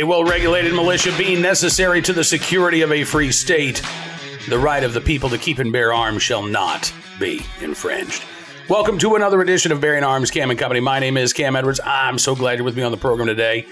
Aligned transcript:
A 0.00 0.04
well 0.04 0.24
regulated 0.24 0.72
militia 0.72 1.12
being 1.18 1.42
necessary 1.42 2.00
to 2.00 2.14
the 2.14 2.24
security 2.24 2.80
of 2.80 2.90
a 2.90 3.04
free 3.04 3.30
state, 3.30 3.82
the 4.48 4.58
right 4.58 4.82
of 4.82 4.94
the 4.94 5.00
people 5.02 5.28
to 5.28 5.36
keep 5.36 5.58
and 5.58 5.70
bear 5.70 5.92
arms 5.92 6.22
shall 6.22 6.42
not 6.42 6.90
be 7.18 7.42
infringed. 7.60 8.24
Welcome 8.70 8.96
to 9.00 9.16
another 9.16 9.42
edition 9.42 9.72
of 9.72 9.80
Bearing 9.82 10.02
Arms 10.02 10.30
Cam 10.30 10.48
and 10.48 10.58
Company. 10.58 10.80
My 10.80 11.00
name 11.00 11.18
is 11.18 11.34
Cam 11.34 11.54
Edwards. 11.54 11.80
I'm 11.84 12.18
so 12.18 12.34
glad 12.34 12.56
you're 12.56 12.64
with 12.64 12.78
me 12.78 12.82
on 12.82 12.92
the 12.92 12.96
program 12.96 13.26
today. 13.26 13.66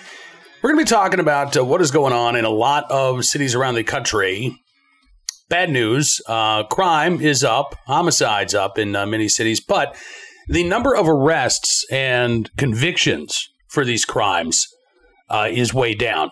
We're 0.61 0.70
going 0.70 0.84
to 0.84 0.91
be 0.91 0.95
talking 0.95 1.19
about 1.19 1.56
uh, 1.56 1.64
what 1.64 1.80
is 1.80 1.91
going 1.91 2.12
on 2.12 2.37
in 2.37 2.45
a 2.45 2.51
lot 2.51 2.84
of 2.91 3.24
cities 3.24 3.55
around 3.55 3.77
the 3.77 3.84
country. 3.84 4.55
Bad 5.48 5.70
news 5.70 6.20
uh, 6.27 6.65
crime 6.65 7.23
is 7.23 7.42
up, 7.42 7.74
homicides 7.87 8.55
up 8.55 8.77
in 8.77 8.95
uh, 8.95 9.06
many 9.06 9.30
cities, 9.30 9.60
but 9.60 9.97
the 10.47 10.65
number 10.65 10.95
of 10.95 11.09
arrests 11.09 11.87
and 11.91 12.55
convictions 12.59 13.48
for 13.69 13.83
these 13.83 14.05
crimes 14.05 14.69
uh, 15.30 15.48
is 15.50 15.74
way 15.74 15.95
down. 15.95 16.30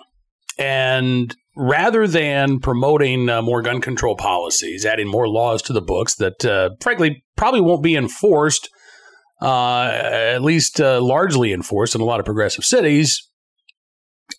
And 0.58 1.34
rather 1.56 2.06
than 2.06 2.60
promoting 2.60 3.28
uh, 3.28 3.42
more 3.42 3.62
gun 3.62 3.80
control 3.80 4.16
policies, 4.16 4.86
adding 4.86 5.08
more 5.08 5.28
laws 5.28 5.62
to 5.62 5.72
the 5.72 5.82
books 5.82 6.14
that, 6.16 6.44
uh, 6.44 6.70
frankly, 6.80 7.24
probably 7.36 7.60
won't 7.60 7.82
be 7.82 7.96
enforced, 7.96 8.68
uh, 9.42 9.90
at 9.92 10.42
least 10.42 10.80
uh, 10.80 11.00
largely 11.00 11.52
enforced 11.52 11.94
in 11.94 12.00
a 12.00 12.04
lot 12.04 12.20
of 12.20 12.26
progressive 12.26 12.64
cities, 12.64 13.22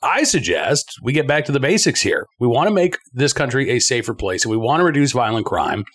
I 0.01 0.23
suggest 0.23 0.99
we 1.01 1.13
get 1.13 1.27
back 1.27 1.45
to 1.45 1.51
the 1.51 1.59
basics 1.59 2.01
here. 2.01 2.26
We 2.39 2.48
want 2.48 2.67
to 2.67 2.73
make 2.73 2.98
this 3.13 3.34
country 3.34 3.70
a 3.70 3.79
safer 3.79 4.13
place 4.13 4.43
and 4.43 4.51
we 4.51 4.57
want 4.57 4.81
to 4.81 4.85
reduce 4.85 5.12
violent 5.12 5.45
crime. 5.45 5.85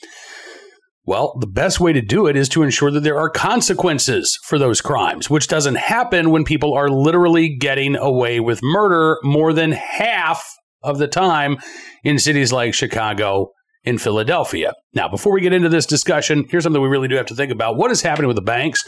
Well, 1.05 1.37
the 1.41 1.49
best 1.49 1.81
way 1.81 1.93
to 1.93 2.01
do 2.01 2.29
it 2.29 2.37
is 2.37 2.49
to 2.51 2.63
ensure 2.63 2.91
that 2.93 3.01
there 3.01 3.19
are 3.19 3.29
consequences 3.29 4.39
for 4.45 4.57
those 4.57 4.81
crimes, 4.81 5.29
which 5.29 5.49
doesn't 5.49 5.75
happen 5.75 6.31
when 6.31 6.45
people 6.45 6.75
are 6.75 6.89
literally 6.89 7.57
getting 7.57 7.97
away 7.97 8.39
with 8.39 8.61
murder 8.63 9.19
more 9.25 9.53
than 9.53 9.73
half 9.73 10.45
of 10.83 10.99
the 10.99 11.09
time 11.09 11.59
in 12.05 12.19
cities 12.19 12.53
like 12.53 12.73
Chicago 12.73 13.49
in 13.83 13.99
Philadelphia. 13.99 14.75
Now, 14.95 15.09
before 15.09 15.33
we 15.33 15.41
get 15.41 15.53
into 15.53 15.69
this 15.69 15.87
discussion, 15.87 16.47
here's 16.49 16.63
something 16.63 16.81
we 16.81 16.89
really 16.89 17.09
do 17.09 17.17
have 17.17 17.27
to 17.27 17.35
think 17.35 17.51
about. 17.51 17.77
What 17.77 17.91
is 17.91 18.03
happening 18.03 18.29
with 18.29 18.37
the 18.37 18.43
banks? 18.43 18.83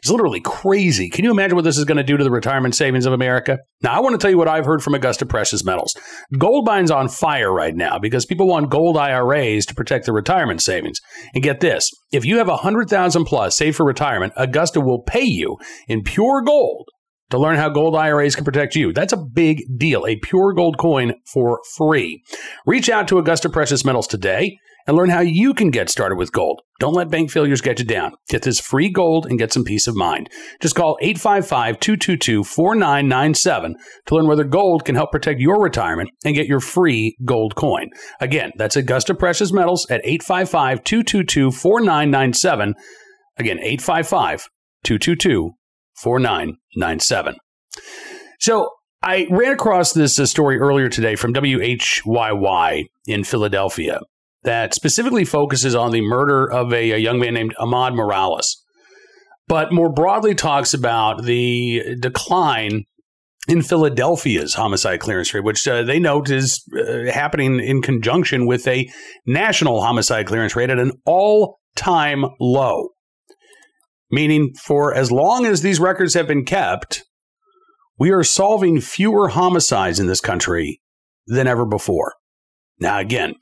It's 0.00 0.10
literally 0.10 0.40
crazy. 0.40 1.10
Can 1.10 1.24
you 1.24 1.30
imagine 1.30 1.56
what 1.56 1.64
this 1.64 1.76
is 1.76 1.84
going 1.84 1.98
to 1.98 2.02
do 2.02 2.16
to 2.16 2.24
the 2.24 2.30
retirement 2.30 2.74
savings 2.74 3.04
of 3.04 3.12
America? 3.12 3.58
Now, 3.82 3.92
I 3.92 4.00
want 4.00 4.14
to 4.14 4.18
tell 4.18 4.30
you 4.30 4.38
what 4.38 4.48
I've 4.48 4.64
heard 4.64 4.82
from 4.82 4.94
Augusta 4.94 5.26
Precious 5.26 5.62
Metals. 5.62 5.94
Gold 6.38 6.64
mine's 6.66 6.90
on 6.90 7.08
fire 7.08 7.52
right 7.52 7.74
now 7.74 7.98
because 7.98 8.24
people 8.24 8.46
want 8.46 8.70
gold 8.70 8.96
IRAs 8.96 9.66
to 9.66 9.74
protect 9.74 10.06
their 10.06 10.14
retirement 10.14 10.62
savings. 10.62 11.00
And 11.34 11.44
get 11.44 11.60
this, 11.60 11.90
if 12.12 12.24
you 12.24 12.38
have 12.38 12.48
100,000 12.48 13.24
plus 13.26 13.56
saved 13.56 13.76
for 13.76 13.84
retirement, 13.84 14.32
Augusta 14.36 14.80
will 14.80 15.02
pay 15.02 15.24
you 15.24 15.58
in 15.86 16.02
pure 16.02 16.40
gold 16.42 16.88
to 17.28 17.38
learn 17.38 17.56
how 17.56 17.68
gold 17.68 17.94
IRAs 17.94 18.34
can 18.34 18.44
protect 18.44 18.74
you. 18.74 18.92
That's 18.92 19.12
a 19.12 19.22
big 19.34 19.62
deal. 19.76 20.06
A 20.06 20.16
pure 20.16 20.54
gold 20.54 20.78
coin 20.78 21.14
for 21.32 21.60
free. 21.76 22.22
Reach 22.66 22.88
out 22.88 23.06
to 23.08 23.18
Augusta 23.18 23.48
Precious 23.48 23.84
Metals 23.84 24.06
today 24.06 24.56
and 24.90 24.96
learn 24.96 25.10
how 25.10 25.20
you 25.20 25.54
can 25.54 25.70
get 25.70 25.88
started 25.88 26.16
with 26.16 26.32
gold. 26.32 26.62
Don't 26.80 26.94
let 26.96 27.10
bank 27.10 27.30
failures 27.30 27.60
get 27.60 27.78
you 27.78 27.84
down. 27.84 28.10
Get 28.28 28.42
this 28.42 28.58
free 28.58 28.90
gold 28.90 29.24
and 29.24 29.38
get 29.38 29.52
some 29.52 29.62
peace 29.62 29.86
of 29.86 29.94
mind. 29.94 30.28
Just 30.60 30.74
call 30.74 30.98
855 31.00 31.78
222 31.78 32.42
4997 32.42 33.76
to 34.06 34.14
learn 34.16 34.26
whether 34.26 34.42
gold 34.42 34.84
can 34.84 34.96
help 34.96 35.12
protect 35.12 35.38
your 35.38 35.62
retirement 35.62 36.10
and 36.24 36.34
get 36.34 36.48
your 36.48 36.58
free 36.58 37.16
gold 37.24 37.54
coin. 37.54 37.90
Again, 38.20 38.50
that's 38.56 38.74
Augusta 38.74 39.14
Precious 39.14 39.52
Metals 39.52 39.86
at 39.90 40.00
855 40.02 40.82
222 40.82 41.52
4997. 41.52 42.74
Again, 43.38 43.58
855 43.60 44.48
222 44.82 45.52
4997. 46.02 47.36
So, 48.40 48.70
I 49.02 49.28
ran 49.30 49.52
across 49.52 49.92
this 49.92 50.18
uh, 50.18 50.26
story 50.26 50.58
earlier 50.58 50.88
today 50.88 51.14
from 51.14 51.32
WHYY 51.32 52.84
in 53.06 53.24
Philadelphia 53.24 54.00
that 54.42 54.74
specifically 54.74 55.24
focuses 55.24 55.74
on 55.74 55.92
the 55.92 56.00
murder 56.00 56.50
of 56.50 56.72
a, 56.72 56.92
a 56.92 56.98
young 56.98 57.18
man 57.18 57.34
named 57.34 57.54
Ahmad 57.58 57.94
Morales, 57.94 58.62
but 59.48 59.72
more 59.72 59.92
broadly 59.92 60.34
talks 60.34 60.72
about 60.72 61.24
the 61.24 61.96
decline 62.00 62.84
in 63.48 63.62
Philadelphia's 63.62 64.54
homicide 64.54 65.00
clearance 65.00 65.32
rate, 65.34 65.44
which 65.44 65.66
uh, 65.66 65.82
they 65.82 65.98
note 65.98 66.30
is 66.30 66.62
uh, 66.78 67.10
happening 67.10 67.58
in 67.58 67.82
conjunction 67.82 68.46
with 68.46 68.66
a 68.68 68.88
national 69.26 69.82
homicide 69.82 70.26
clearance 70.26 70.54
rate 70.54 70.70
at 70.70 70.78
an 70.78 70.92
all 71.04 71.58
time 71.74 72.24
low. 72.38 72.90
Meaning, 74.10 74.52
for 74.54 74.94
as 74.94 75.12
long 75.12 75.46
as 75.46 75.62
these 75.62 75.80
records 75.80 76.14
have 76.14 76.26
been 76.26 76.44
kept, 76.44 77.04
we 77.98 78.10
are 78.10 78.24
solving 78.24 78.80
fewer 78.80 79.28
homicides 79.28 80.00
in 80.00 80.06
this 80.06 80.20
country 80.20 80.80
than 81.26 81.46
ever 81.46 81.64
before. 81.64 82.14
Now, 82.78 82.98
again, 82.98 83.34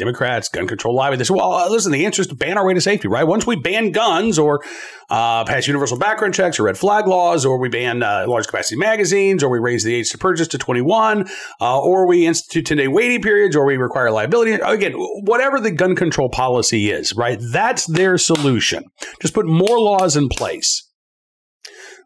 Democrats, 0.00 0.48
gun 0.48 0.66
control 0.66 0.96
lobby. 0.96 1.16
They 1.16 1.24
say, 1.24 1.34
well, 1.34 1.52
uh, 1.52 1.68
listen, 1.68 1.92
the 1.92 2.04
answer 2.04 2.22
is 2.22 2.28
to 2.28 2.34
ban 2.34 2.58
our 2.58 2.66
way 2.66 2.74
to 2.74 2.80
safety, 2.80 3.06
right? 3.06 3.24
Once 3.24 3.46
we 3.46 3.54
ban 3.54 3.92
guns 3.92 4.38
or 4.38 4.60
uh, 5.08 5.44
pass 5.44 5.66
universal 5.66 5.98
background 5.98 6.34
checks 6.34 6.58
or 6.58 6.64
red 6.64 6.78
flag 6.78 7.06
laws, 7.06 7.44
or 7.44 7.58
we 7.58 7.68
ban 7.68 8.02
uh, 8.02 8.24
large 8.26 8.46
capacity 8.46 8.76
magazines, 8.76 9.44
or 9.44 9.50
we 9.50 9.58
raise 9.58 9.84
the 9.84 9.94
age 9.94 10.10
to 10.10 10.18
purchase 10.18 10.48
to 10.48 10.58
21, 10.58 11.28
uh, 11.60 11.80
or 11.80 12.08
we 12.08 12.26
institute 12.26 12.66
10 12.66 12.78
day 12.78 12.88
waiting 12.88 13.22
periods, 13.22 13.54
or 13.54 13.64
we 13.64 13.76
require 13.76 14.10
liability. 14.10 14.52
Again, 14.52 14.94
whatever 14.94 15.60
the 15.60 15.70
gun 15.70 15.94
control 15.94 16.28
policy 16.28 16.90
is, 16.90 17.14
right? 17.14 17.38
That's 17.52 17.86
their 17.86 18.18
solution. 18.18 18.84
Just 19.20 19.34
put 19.34 19.46
more 19.46 19.78
laws 19.78 20.16
in 20.16 20.28
place. 20.28 20.88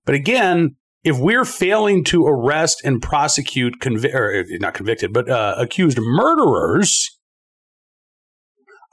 But 0.05 0.15
again, 0.15 0.76
if 1.05 1.19
we're 1.19 1.44
failing 1.44 2.03
to 2.05 2.26
arrest 2.26 2.81
and 2.84 3.00
prosecute, 3.00 3.78
convi- 3.81 4.15
or 4.15 4.44
not 4.59 4.75
convicted, 4.75 5.12
but 5.12 5.28
uh, 5.28 5.55
accused 5.59 5.99
murderers, 6.00 7.13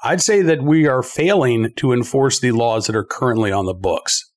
I'd 0.04 0.22
say 0.22 0.42
that 0.42 0.64
we 0.64 0.88
are 0.88 1.04
failing 1.04 1.74
to 1.78 1.94
enforce 1.94 2.40
the 2.40 2.52
laws 2.52 2.88
that 2.88 2.96
are 2.96 3.04
currently 3.04 3.52
on 3.52 3.66
the 3.66 3.74
books. 3.74 4.32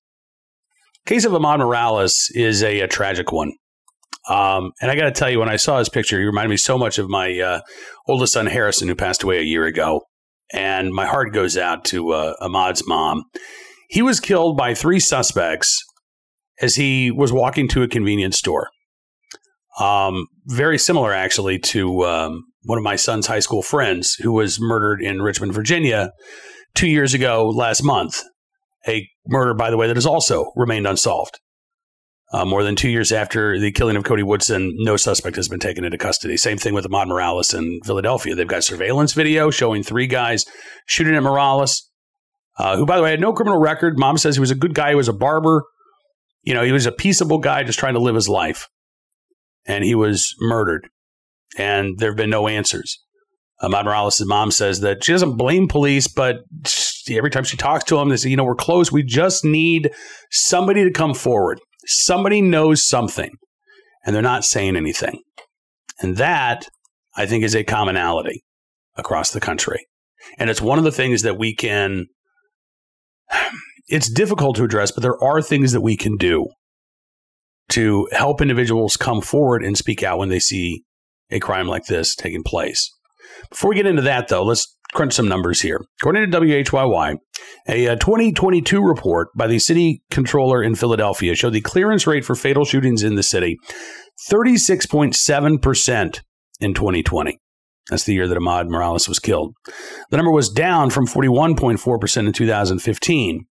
Case 1.07 1.25
of 1.25 1.35
Ahmad 1.35 1.61
Morales 1.61 2.31
is 2.35 2.63
a, 2.63 2.81
a 2.81 2.89
tragic 2.89 3.33
one. 3.33 3.53
Um, 4.29 4.73
and 4.81 4.91
I 4.91 4.97
got 4.97 5.05
to 5.05 5.13
tell 5.13 5.31
you, 5.31 5.39
when 5.39 5.51
I 5.51 5.57
saw 5.57 5.79
his 5.79 5.89
picture, 5.89 6.19
he 6.19 6.25
reminded 6.25 6.51
me 6.51 6.57
so 6.57 6.79
much 6.79 6.99
of 6.99 7.11
my 7.11 7.39
uh, 7.39 7.61
oldest 8.09 8.33
son, 8.33 8.47
Harrison, 8.47 8.89
who 8.89 8.95
passed 8.95 9.23
away 9.23 9.39
a 9.39 9.43
year 9.43 9.65
ago. 9.65 10.03
And 10.53 10.93
my 10.93 11.07
heart 11.07 11.33
goes 11.33 11.57
out 11.57 11.85
to 11.87 12.13
uh, 12.13 12.35
Ahmad's 12.41 12.87
mom. 12.87 13.25
He 13.89 14.03
was 14.03 14.21
killed 14.21 14.57
by 14.57 14.75
three 14.75 15.01
suspects 15.01 15.83
as 16.61 16.77
he 16.77 17.11
was 17.11 17.33
walking 17.33 17.69
to 17.69 17.83
a 17.83 17.89
convenience 17.89 18.39
store. 18.39 18.69
Um, 19.79 20.27
very 20.47 20.79
similar, 20.79 21.13
actually, 21.13 21.59
to 21.59 22.05
um, 22.05 22.45
one 22.63 22.79
of 22.79 22.85
my 22.85 22.97
son's 22.97 23.27
high 23.27 23.41
school 23.41 23.63
friends 23.63 24.15
who 24.15 24.33
was 24.33 24.61
murdered 24.61 25.03
in 25.03 25.23
Richmond, 25.23 25.53
Virginia, 25.53 26.13
two 26.75 26.89
years 26.89 27.15
ago 27.15 27.49
last 27.49 27.83
month. 27.83 28.23
A 28.87 29.09
murder, 29.27 29.55
by 29.55 29.71
the 29.71 29.77
way, 29.77 29.87
that 29.87 29.97
has 29.97 30.07
also 30.07 30.53
remained 30.57 30.87
unsolved. 30.87 31.41
Uh, 32.33 32.45
more 32.45 32.65
than 32.65 32.75
two 32.75 32.91
years 32.91 33.13
after 33.13 33.59
the 33.61 33.71
killing 33.71 33.97
of 33.97 34.05
Cody 34.05 34.23
Woodson, 34.23 34.73
no 34.79 34.97
suspect 34.97 35.37
has 35.37 35.49
been 35.49 35.61
taken 35.61 35.85
into 35.85 35.97
custody. 35.97 36.37
Same 36.37 36.59
thing 36.59 36.75
with 36.75 36.85
Ahmad 36.85 37.07
Morales 37.09 37.55
in 37.55 37.81
Philadelphia. 37.85 38.35
They've 38.35 38.47
got 38.47 38.65
surveillance 38.65 39.13
video 39.13 39.51
showing 39.51 39.83
three 39.83 40.07
guys 40.07 40.45
shooting 40.87 41.15
at 41.15 41.23
Morales, 41.23 41.89
uh, 42.59 42.77
who, 42.77 42.87
by 42.87 42.97
the 42.97 43.03
way, 43.03 43.11
had 43.11 43.21
no 43.21 43.33
criminal 43.33 43.61
record. 43.61 43.99
Mom 43.99 44.19
says 44.19 44.35
he 44.35 44.41
was 44.41 44.51
a 44.51 44.57
good 44.57 44.75
guy. 44.75 44.91
He 44.91 44.95
was 44.97 45.09
a 45.09 45.13
barber. 45.13 45.65
You 46.43 46.55
know, 46.55 46.65
he 46.65 46.73
was 46.73 46.87
a 46.87 46.93
peaceable 46.93 47.39
guy 47.39 47.63
just 47.63 47.79
trying 47.79 47.95
to 47.95 48.01
live 48.01 48.17
his 48.17 48.29
life. 48.29 48.69
And 49.67 49.85
he 49.85 49.95
was 49.95 50.35
murdered 50.41 50.89
and 51.57 51.99
there 51.99 52.11
have 52.11 52.17
been 52.17 52.31
no 52.31 52.49
answers. 52.49 52.99
Uh, 53.63 53.67
Ahmad 53.67 53.87
Morales' 53.87 54.25
mom 54.25 54.51
says 54.51 54.81
that 54.81 55.05
she 55.05 55.13
doesn't 55.13 55.37
blame 55.37 55.69
police, 55.69 56.09
but 56.09 56.39
every 57.11 57.31
time 57.31 57.45
she 57.45 57.57
talks 57.57 57.85
to 57.85 57.97
them, 57.97 58.09
they 58.09 58.17
say, 58.17 58.31
you 58.31 58.37
know, 58.37 58.45
we're 58.45 58.55
close. 58.55 58.91
We 58.91 59.03
just 59.03 59.45
need 59.45 59.93
somebody 60.31 60.85
to 60.85 60.91
come 60.91 61.15
forward. 61.15 61.61
Somebody 61.87 62.41
knows 62.41 62.85
something, 62.85 63.31
and 64.05 64.15
they're 64.15 64.23
not 64.23 64.45
saying 64.45 64.77
anything. 64.77 65.21
And 66.01 66.17
that, 66.17 66.67
I 67.17 67.27
think, 67.27 67.45
is 67.45 67.55
a 67.55 67.63
commonality 67.63 68.43
across 68.97 69.31
the 69.31 69.41
country. 69.41 69.87
And 70.39 70.51
it's 70.51 70.63
one 70.63 70.79
of 70.79 70.85
the 70.85 70.93
things 70.93 71.23
that 71.23 71.39
we 71.39 71.55
can, 71.55 72.07
it's 73.87 74.11
difficult 74.11 74.57
to 74.57 74.65
address, 74.65 74.91
but 74.91 75.03
there 75.03 75.23
are 75.23 75.43
things 75.43 75.73
that 75.73 75.83
we 75.83 75.97
can 75.97 76.17
do 76.17 76.47
to 77.71 78.09
help 78.13 78.41
individuals 78.41 78.97
come 78.97 79.21
forward 79.21 79.65
and 79.65 79.77
speak 79.77 80.03
out 80.03 80.19
when 80.19 80.29
they 80.29 80.39
see 80.39 80.85
a 81.31 81.41
crime 81.41 81.67
like 81.67 81.87
this 81.87 82.15
taking 82.15 82.43
place. 82.43 82.91
Before 83.51 83.71
we 83.71 83.77
get 83.77 83.87
into 83.87 84.03
that, 84.03 84.29
though, 84.29 84.45
let's 84.45 84.77
crunch 84.93 85.15
some 85.15 85.29
numbers 85.29 85.61
here. 85.61 85.81
According 86.01 86.31
to 86.31 86.41
WHYY, 86.41 87.17
a 87.69 87.89
uh, 87.89 87.97
2022 87.97 88.83
report 88.83 89.29
by 89.37 89.47
the 89.47 89.59
city 89.59 90.03
controller 90.11 90.63
in 90.63 90.75
Philadelphia 90.75 91.35
showed 91.35 91.53
the 91.53 91.61
clearance 91.61 92.07
rate 92.07 92.25
for 92.25 92.35
fatal 92.35 92.65
shootings 92.65 93.03
in 93.03 93.17
the 93.17 93.23
city 93.23 93.59
36.7% 94.31 96.21
in 96.61 96.75
2020. 96.75 97.39
That's 97.91 98.05
the 98.05 98.15
year 98.15 98.27
that 98.29 98.37
Ahmad 98.37 98.69
Morales 98.69 99.09
was 99.09 99.19
killed. 99.19 99.55
The 100.11 100.17
number 100.17 100.31
was 100.31 100.49
down 100.49 100.91
from 100.91 101.07
41.4% 101.07 102.27
in 102.27 102.33
2015. 102.33 103.47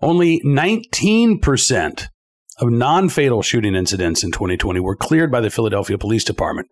Only 0.00 0.40
19% 0.44 2.08
of 2.60 2.70
non 2.70 3.08
fatal 3.08 3.42
shooting 3.42 3.74
incidents 3.74 4.22
in 4.22 4.32
2020 4.32 4.80
were 4.80 4.96
cleared 4.96 5.30
by 5.30 5.40
the 5.40 5.50
Philadelphia 5.50 5.98
Police 5.98 6.24
Department, 6.24 6.68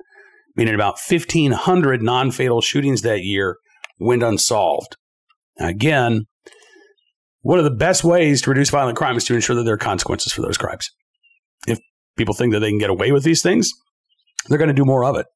meaning 0.57 0.75
about 0.75 0.99
1,500 1.09 2.03
non 2.03 2.31
fatal 2.31 2.61
shootings 2.61 3.03
that 3.03 3.23
year 3.23 3.57
went 3.99 4.23
unsolved. 4.23 4.97
Again, 5.59 6.27
one 7.41 7.59
of 7.59 7.65
the 7.65 7.71
best 7.71 8.05
ways 8.05 8.43
to 8.43 8.51
reduce 8.51 8.71
violent 8.71 8.99
crime 8.99 9.17
is 9.17 9.25
to 9.25 9.35
ensure 9.35 9.57
that 9.57 9.63
there 9.63 9.75
are 9.75 9.79
consequences 9.79 10.33
for 10.33 10.43
those 10.43 10.59
crimes. 10.59 10.91
If 11.67 11.79
people 12.17 12.35
think 12.35 12.53
that 12.53 12.61
they 12.61 12.71
can 12.71 12.79
get 12.79 12.91
away 12.91 13.13
with 13.13 13.25
these 13.25 13.43
things, 13.43 13.71
they're 14.49 14.59
going 14.59 14.69
to 14.69 14.75
do 14.75 14.85
more 14.85 15.05
of 15.05 15.17
it. 15.17 15.27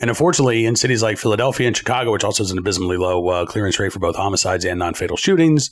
And 0.00 0.10
unfortunately, 0.10 0.64
in 0.64 0.76
cities 0.76 1.02
like 1.02 1.18
Philadelphia 1.18 1.66
and 1.66 1.76
Chicago, 1.76 2.12
which 2.12 2.24
also 2.24 2.44
has 2.44 2.50
an 2.50 2.58
abysmally 2.58 2.96
low 2.96 3.26
uh, 3.28 3.46
clearance 3.46 3.78
rate 3.80 3.92
for 3.92 3.98
both 3.98 4.16
homicides 4.16 4.64
and 4.64 4.78
non 4.78 4.94
fatal 4.94 5.16
shootings, 5.16 5.70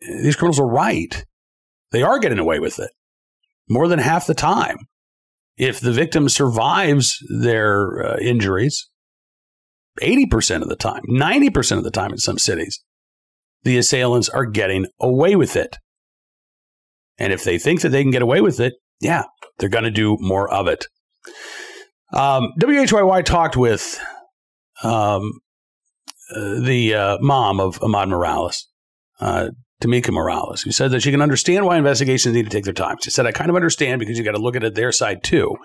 these 0.00 0.36
criminals 0.36 0.60
are 0.60 0.68
right. 0.68 1.24
They 1.92 2.02
are 2.02 2.18
getting 2.18 2.38
away 2.38 2.58
with 2.58 2.78
it 2.78 2.90
more 3.68 3.88
than 3.88 3.98
half 3.98 4.26
the 4.26 4.34
time. 4.34 4.78
If 5.56 5.80
the 5.80 5.92
victim 5.92 6.28
survives 6.28 7.16
their 7.28 8.14
uh, 8.14 8.16
injuries, 8.18 8.88
80% 10.00 10.62
of 10.62 10.68
the 10.68 10.76
time, 10.76 11.02
90% 11.08 11.78
of 11.78 11.84
the 11.84 11.90
time 11.90 12.12
in 12.12 12.18
some 12.18 12.38
cities, 12.38 12.82
the 13.62 13.76
assailants 13.76 14.28
are 14.28 14.46
getting 14.46 14.86
away 14.98 15.36
with 15.36 15.56
it. 15.56 15.76
And 17.18 17.32
if 17.32 17.44
they 17.44 17.58
think 17.58 17.82
that 17.82 17.90
they 17.90 18.02
can 18.02 18.10
get 18.10 18.22
away 18.22 18.40
with 18.40 18.60
it, 18.60 18.74
yeah, 19.00 19.24
they're 19.58 19.68
going 19.68 19.84
to 19.84 19.90
do 19.90 20.16
more 20.20 20.50
of 20.50 20.66
it. 20.66 20.86
Um, 22.12 22.52
WHYY 22.58 23.24
talked 23.24 23.56
with 23.56 24.00
um, 24.82 25.30
uh, 26.34 26.60
the 26.60 26.94
uh, 26.94 27.18
mom 27.20 27.60
of 27.60 27.82
Ahmad 27.82 28.08
Morales, 28.08 28.68
uh, 29.20 29.50
Tamika 29.80 30.10
Morales, 30.10 30.62
who 30.62 30.72
said 30.72 30.90
that 30.90 31.00
she 31.00 31.10
can 31.10 31.22
understand 31.22 31.64
why 31.64 31.78
investigations 31.78 32.34
need 32.34 32.44
to 32.44 32.50
take 32.50 32.64
their 32.64 32.74
time. 32.74 32.96
She 33.02 33.10
said, 33.10 33.26
I 33.26 33.32
kind 33.32 33.50
of 33.50 33.56
understand 33.56 33.98
because 33.98 34.18
you 34.18 34.24
got 34.24 34.32
to 34.32 34.42
look 34.42 34.56
at 34.56 34.64
it 34.64 34.74
their 34.74 34.92
side 34.92 35.22
too. 35.22 35.56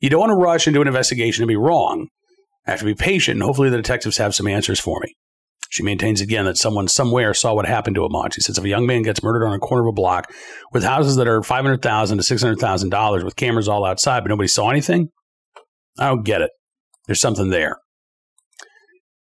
You 0.00 0.08
don't 0.08 0.20
want 0.20 0.30
to 0.30 0.36
rush 0.36 0.66
into 0.66 0.80
an 0.80 0.88
investigation 0.88 1.42
and 1.42 1.48
be 1.48 1.56
wrong. 1.56 2.08
I 2.66 2.70
have 2.70 2.80
to 2.80 2.86
be 2.86 2.94
patient, 2.94 3.36
and 3.36 3.42
hopefully 3.42 3.70
the 3.70 3.76
detectives 3.76 4.16
have 4.16 4.34
some 4.34 4.46
answers 4.46 4.80
for 4.80 4.98
me. 5.00 5.14
She 5.68 5.82
maintains 5.82 6.20
again 6.20 6.46
that 6.46 6.56
someone 6.56 6.88
somewhere 6.88 7.32
saw 7.32 7.54
what 7.54 7.66
happened 7.66 7.94
to 7.96 8.04
Ahmad. 8.04 8.34
She 8.34 8.40
says 8.40 8.58
if 8.58 8.64
a 8.64 8.68
young 8.68 8.86
man 8.86 9.02
gets 9.02 9.22
murdered 9.22 9.46
on 9.46 9.52
a 9.52 9.58
corner 9.58 9.86
of 9.86 9.92
a 9.92 9.92
block 9.92 10.32
with 10.72 10.82
houses 10.82 11.16
that 11.16 11.28
are 11.28 11.42
five 11.42 11.64
hundred 11.64 11.82
thousand 11.82 12.18
to 12.18 12.24
six 12.24 12.42
hundred 12.42 12.58
thousand 12.58 12.90
dollars 12.90 13.22
with 13.22 13.36
cameras 13.36 13.68
all 13.68 13.84
outside, 13.84 14.24
but 14.24 14.30
nobody 14.30 14.48
saw 14.48 14.68
anything, 14.68 15.08
I 15.98 16.08
don't 16.08 16.24
get 16.24 16.42
it. 16.42 16.50
There's 17.06 17.20
something 17.20 17.50
there, 17.50 17.76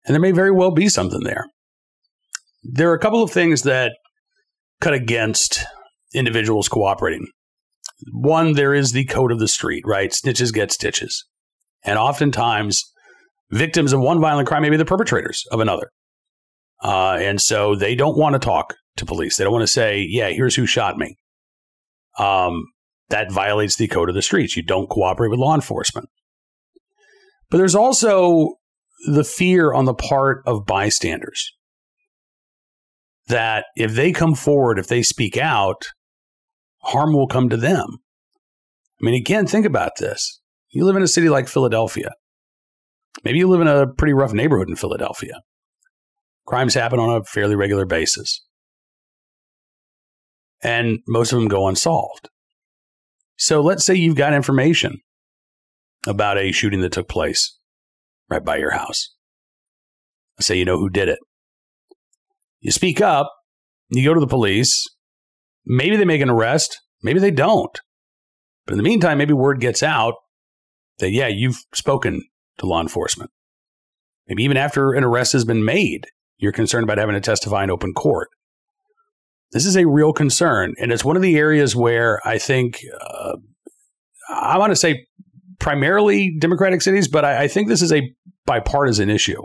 and 0.05 0.15
there 0.15 0.21
may 0.21 0.33
very 0.33 0.53
well 0.53 0.71
be 0.71 0.89
something 0.89 1.23
there. 1.25 1.47
There 2.63 2.91
are 2.91 2.95
a 2.95 3.01
couple 3.01 3.23
of 3.23 3.31
things 3.31 3.63
that 3.63 3.93
cut 4.81 4.95
against 4.95 5.65
individuals 6.15 6.69
cooperating. 6.69 7.27
One, 8.13 8.53
there 8.53 8.75
is 8.75 8.93
the 8.93 9.05
code 9.05 9.33
of 9.33 9.39
the 9.39 9.49
street, 9.49 9.83
right? 9.87 10.11
Snitches 10.11 10.53
get 10.53 10.71
stitches. 10.71 11.25
And 11.85 11.99
oftentimes, 11.99 12.85
victims 13.51 13.93
of 13.93 14.01
one 14.01 14.21
violent 14.21 14.49
crime 14.49 14.63
may 14.63 14.71
be 14.71 14.77
the 14.77 14.85
perpetrators 14.85 15.45
of 15.51 15.61
another. 15.61 15.91
Uh, 16.83 17.19
and 17.21 17.41
so 17.41 17.75
they 17.75 17.95
don't 17.95 18.17
want 18.17 18.35
to 18.35 18.39
talk 18.39 18.75
to 18.97 19.07
police. 19.07 19.37
They 19.37 19.45
don't 19.45 19.53
want 19.53 19.65
to 19.65 19.73
say, 19.73 20.07
yeah, 20.09 20.29
here's 20.29 20.55
who 20.55 20.67
shot 20.67 20.97
me. 20.97 21.17
Um, 22.19 22.67
that 23.09 23.33
violates 23.33 23.77
the 23.77 23.89
code 23.89 24.09
of 24.09 24.15
the 24.15 24.23
streets. 24.23 24.57
You 24.57 24.63
don't 24.63 24.89
cooperate 24.89 25.29
with 25.29 25.41
law 25.41 25.55
enforcement. 25.55 26.09
But 27.51 27.59
there's 27.59 27.75
also 27.75 28.55
the 29.07 29.25
fear 29.25 29.73
on 29.73 29.87
the 29.87 29.95
part 29.95 30.43
of 30.47 30.67
bystanders 30.67 31.53
that 33.29 33.67
if 33.77 33.93
they 33.95 34.13
come 34.13 34.35
forward, 34.35 34.79
if 34.79 34.89
they 34.89 35.03
speak 35.03 35.37
out, 35.37 35.89
harm 36.83 37.13
will 37.13 37.27
come 37.27 37.49
to 37.49 37.57
them. 37.57 37.99
I 39.01 39.05
mean, 39.05 39.15
again, 39.15 39.47
think 39.47 39.67
about 39.67 39.93
this. 39.99 40.41
You 40.71 40.85
live 40.85 40.97
in 40.97 41.03
a 41.03 41.09
city 41.09 41.29
like 41.29 41.49
Philadelphia. 41.49 42.11
Maybe 43.25 43.39
you 43.39 43.49
live 43.49 43.61
in 43.61 43.69
a 43.69 43.87
pretty 43.87 44.13
rough 44.13 44.33
neighborhood 44.33 44.69
in 44.69 44.77
Philadelphia. 44.77 45.41
Crimes 46.47 46.75
happen 46.75 46.99
on 46.99 47.11
a 47.11 47.25
fairly 47.25 47.55
regular 47.55 47.85
basis. 47.85 48.45
And 50.63 50.99
most 51.07 51.33
of 51.33 51.39
them 51.39 51.49
go 51.49 51.69
unsolved. 51.69 52.29
So 53.37 53.61
let's 53.61 53.85
say 53.85 53.95
you've 53.95 54.17
got 54.17 54.35
information 54.35 54.99
about 56.07 56.39
a 56.39 56.53
shooting 56.53 56.81
that 56.81 56.93
took 56.93 57.09
place 57.09 57.57
right 58.29 58.45
by 58.45 58.57
your 58.57 58.73
house. 58.73 59.15
Say 60.41 60.59
you 60.59 60.65
know 60.65 60.79
who 60.79 60.91
did 60.91 61.09
it. 61.09 61.19
You 62.61 62.71
speak 62.73 63.01
up, 63.01 63.33
you 63.91 64.05
go 64.05 64.15
to 64.15 64.21
the 64.21 64.27
police. 64.27 64.85
Maybe 65.65 65.97
they 65.97 66.05
make 66.05 66.23
an 66.23 66.31
arrest, 66.31 66.81
maybe 67.03 67.21
they 67.21 67.31
don't. 67.31 67.79
But 68.67 68.73
in 68.73 68.79
the 68.79 68.85
meantime, 68.85 69.19
maybe 69.19 69.33
word 69.33 69.61
gets 69.61 69.83
out 69.83 70.15
that, 70.99 71.11
yeah, 71.11 71.29
you've 71.29 71.59
spoken 71.75 72.23
to 72.59 72.67
law 72.67 72.81
enforcement. 72.81 73.31
Maybe 74.29 74.45
even 74.45 74.57
after 74.57 74.93
an 74.93 75.05
arrest 75.05 75.33
has 75.33 75.45
been 75.45 75.65
made, 75.65 76.07
you're 76.37 76.53
concerned 76.53 76.85
about 76.85 76.99
having 76.99 77.15
to 77.15 77.21
testify 77.21 77.65
in 77.65 77.71
open 77.71 77.95
court. 77.95 78.29
This 79.53 79.65
is 79.65 79.77
a 79.77 79.87
real 79.87 80.13
concern. 80.13 80.75
And 80.79 80.93
it's 80.93 81.05
one 81.05 81.17
of 81.17 81.23
the 81.23 81.37
areas 81.37 81.75
where 81.75 82.21
I 82.27 82.39
think, 82.39 82.81
uh, 83.01 83.37
I 84.29 84.59
want 84.59 84.71
to 84.71 84.77
say 84.77 85.07
primarily 85.59 86.37
Democratic 86.39 86.83
cities, 86.83 87.09
but 87.09 87.25
I, 87.25 87.45
I 87.45 87.49
think 87.49 87.69
this 87.69 87.83
is 87.83 87.93
a 87.93 88.03
bipartisan 88.45 89.09
issue 89.09 89.43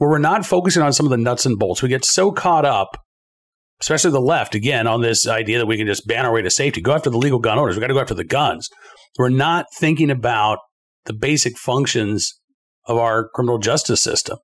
where 0.00 0.08
we're 0.08 0.18
not 0.18 0.46
focusing 0.46 0.82
on 0.82 0.94
some 0.94 1.04
of 1.04 1.10
the 1.10 1.18
nuts 1.18 1.44
and 1.44 1.58
bolts. 1.58 1.82
We 1.82 1.90
get 1.90 2.06
so 2.06 2.32
caught 2.32 2.64
up, 2.64 2.96
especially 3.82 4.12
the 4.12 4.20
left, 4.20 4.54
again, 4.54 4.86
on 4.86 5.02
this 5.02 5.28
idea 5.28 5.58
that 5.58 5.66
we 5.66 5.76
can 5.76 5.86
just 5.86 6.06
ban 6.06 6.24
our 6.24 6.32
way 6.32 6.40
to 6.40 6.48
safety, 6.48 6.80
go 6.80 6.94
after 6.94 7.10
the 7.10 7.18
legal 7.18 7.38
gun 7.38 7.58
owners. 7.58 7.76
We 7.76 7.82
got 7.82 7.88
to 7.88 7.94
go 7.94 8.00
after 8.00 8.14
the 8.14 8.24
guns. 8.24 8.70
We're 9.18 9.28
not 9.28 9.66
thinking 9.76 10.10
about 10.10 10.60
the 11.04 11.12
basic 11.12 11.58
functions 11.58 12.32
of 12.86 12.96
our 12.96 13.28
criminal 13.34 13.58
justice 13.58 14.00
system. 14.00 14.38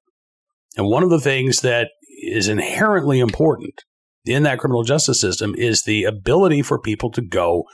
And 0.77 0.89
one 0.89 1.03
of 1.03 1.09
the 1.09 1.21
things 1.21 1.63
that 1.63 1.89
is 2.23 2.49
inherently 2.49 3.19
important 3.19 3.83
in 4.27 4.43
that 4.43 4.59
criminal 4.59 4.83
justice 4.83 5.19
system 5.19 5.55
is 5.57 5.85
the 5.85 6.05
ability 6.05 6.61
for 6.61 6.79
people 6.79 7.11
to 7.13 7.23
go 7.23 7.65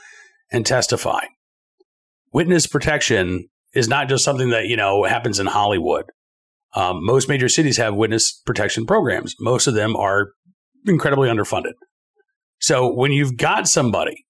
and 0.53 0.65
testify. 0.65 1.25
Witness 2.31 2.65
protection 2.65 3.49
is 3.73 3.89
not 3.89 4.07
just 4.07 4.23
something 4.23 4.51
that, 4.51 4.67
you 4.67 4.77
know, 4.77 5.03
happens 5.03 5.37
in 5.37 5.47
Hollywood. 5.47 6.05
Um, 6.75 7.05
most 7.05 7.29
major 7.29 7.49
cities 7.49 7.77
have 7.77 7.95
witness 7.95 8.41
protection 8.45 8.85
programs. 8.85 9.35
Most 9.39 9.67
of 9.67 9.73
them 9.73 9.95
are 9.95 10.31
incredibly 10.85 11.29
underfunded. 11.29 11.73
So 12.59 12.91
when 12.91 13.11
you've 13.11 13.37
got 13.37 13.67
somebody 13.67 14.25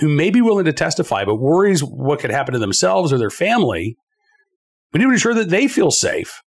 who 0.00 0.08
may 0.08 0.30
be 0.30 0.40
willing 0.40 0.66
to 0.66 0.72
testify 0.72 1.24
but 1.24 1.36
worries 1.36 1.80
what 1.80 2.20
could 2.20 2.30
happen 2.30 2.52
to 2.52 2.58
themselves 2.58 3.12
or 3.12 3.18
their 3.18 3.30
family, 3.30 3.96
we 4.92 4.98
need 4.98 5.06
to 5.06 5.12
ensure 5.12 5.34
that 5.34 5.50
they 5.50 5.66
feel 5.66 5.90
safe. 5.90 6.40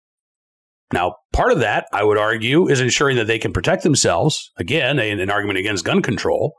Now, 0.92 1.16
part 1.32 1.52
of 1.52 1.60
that, 1.60 1.86
I 1.92 2.04
would 2.04 2.18
argue, 2.18 2.68
is 2.68 2.80
ensuring 2.80 3.16
that 3.16 3.26
they 3.26 3.38
can 3.38 3.52
protect 3.52 3.82
themselves. 3.84 4.50
Again, 4.56 4.98
an 4.98 5.30
argument 5.30 5.58
against 5.58 5.84
gun 5.84 6.02
control. 6.02 6.54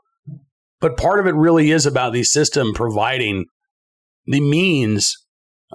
But 0.80 0.96
part 0.96 1.20
of 1.20 1.26
it 1.26 1.34
really 1.34 1.70
is 1.70 1.86
about 1.86 2.12
the 2.12 2.24
system 2.24 2.72
providing 2.74 3.46
the 4.26 4.40
means 4.40 5.16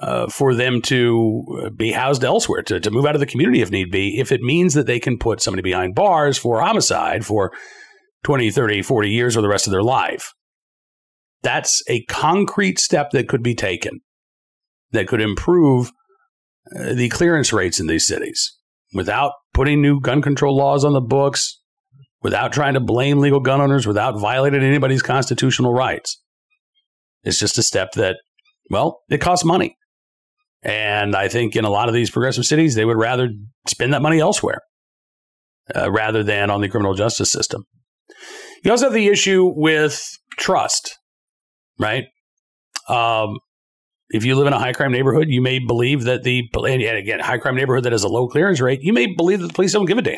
uh, 0.01 0.27
for 0.27 0.54
them 0.54 0.82
to 0.82 1.44
uh, 1.66 1.70
be 1.70 1.92
housed 1.92 2.24
elsewhere, 2.24 2.62
to, 2.63 2.80
to 2.80 2.92
move 2.92 3.06
out 3.06 3.16
of 3.16 3.20
the 3.20 3.25
community 3.25 3.62
if 3.62 3.72
need 3.72 3.92
be, 3.92 4.20
if 4.20 4.32
it 4.32 4.42
means 4.42 4.74
that 4.74 4.86
they 4.86 5.00
can 5.00 5.18
put 5.18 5.42
somebody 5.42 5.62
behind 5.62 5.96
bars 5.96 6.38
for 6.38 6.62
homicide 6.62 7.25
for 7.25 7.51
20, 8.24 8.51
30, 8.51 8.82
40 8.82 9.10
years 9.10 9.36
or 9.36 9.42
the 9.42 9.48
rest 9.48 9.68
of 9.68 9.72
their 9.72 9.84
life. 9.84 10.34
That's 11.44 11.82
a 11.88 12.04
concrete 12.06 12.80
step 12.80 13.12
that 13.12 13.27
could 13.27 13.44
be 13.44 13.56
taken 13.56 14.01
that 14.92 15.08
could 15.08 15.22
improve 15.22 15.92
uh, 16.75 16.94
the 16.94 17.10
clearance 17.10 17.54
rates 17.54 17.80
in 17.80 17.88
these 17.88 18.06
cities 18.08 18.56
without 18.94 19.32
putting 19.54 19.82
new 19.82 20.00
gun 20.00 20.22
control 20.22 20.56
laws 20.56 20.84
on 20.86 20.94
the 20.94 21.01
books, 21.01 21.60
without 22.22 22.51
trying 22.51 22.74
to 22.74 22.80
blame 22.80 23.20
legal 23.20 23.39
gun 23.39 23.62
owners, 23.62 23.86
without 23.86 24.20
violating 24.20 24.63
anybody's 24.63 25.01
constitutional 25.01 25.74
rights. 25.74 26.22
It's 27.24 27.39
just 27.39 27.58
a 27.58 27.63
step 27.63 27.92
that, 27.94 28.18
well, 28.70 29.01
it 29.10 29.22
costs 29.22 29.46
money. 29.46 29.75
And 30.68 31.16
I 31.16 31.30
think 31.30 31.56
in 31.56 31.64
a 31.64 31.70
lot 31.70 31.88
of 31.88 31.94
these 31.94 32.12
progressive 32.12 32.46
cities, 32.46 32.76
they 32.76 32.84
would 32.84 32.98
rather 32.98 33.30
spend 33.68 33.94
that 33.94 34.02
money 34.02 34.20
elsewhere 34.20 34.60
uh, 35.74 35.90
rather 35.90 36.24
than 36.24 36.50
on 36.50 36.60
the 36.60 36.68
criminal 36.68 36.94
justice 36.94 37.32
system. 37.32 37.64
You 38.64 38.72
also 38.72 38.88
have 38.88 38.94
the 38.94 39.08
issue 39.08 39.50
with 39.56 40.02
trust, 40.38 41.00
right? 41.80 42.04
Um, 42.90 43.38
if 44.10 44.26
you 44.26 44.36
live 44.36 44.48
in 44.48 44.54
a 44.54 44.60
high 44.60 44.74
crime 44.74 44.92
neighborhood, 44.92 45.28
you 45.30 45.42
may 45.42 45.60
believe 45.60 46.04
that 46.04 46.24
the, 46.24 46.44
and 46.54 46.82
again, 46.82 47.22
high 47.22 47.38
crime 47.38 47.56
neighborhood 47.56 47.86
that 47.86 47.94
has 47.94 48.04
a 48.04 48.10
low 48.10 48.28
clearance 48.28 48.60
rate, 48.60 48.80
you 48.82 48.92
may 48.92 49.08
believe 49.16 49.40
that 49.40 49.48
the 49.48 49.54
police 49.54 49.72
don't 49.72 49.86
give 49.86 49.98
a 49.98 50.02
damn. 50.02 50.18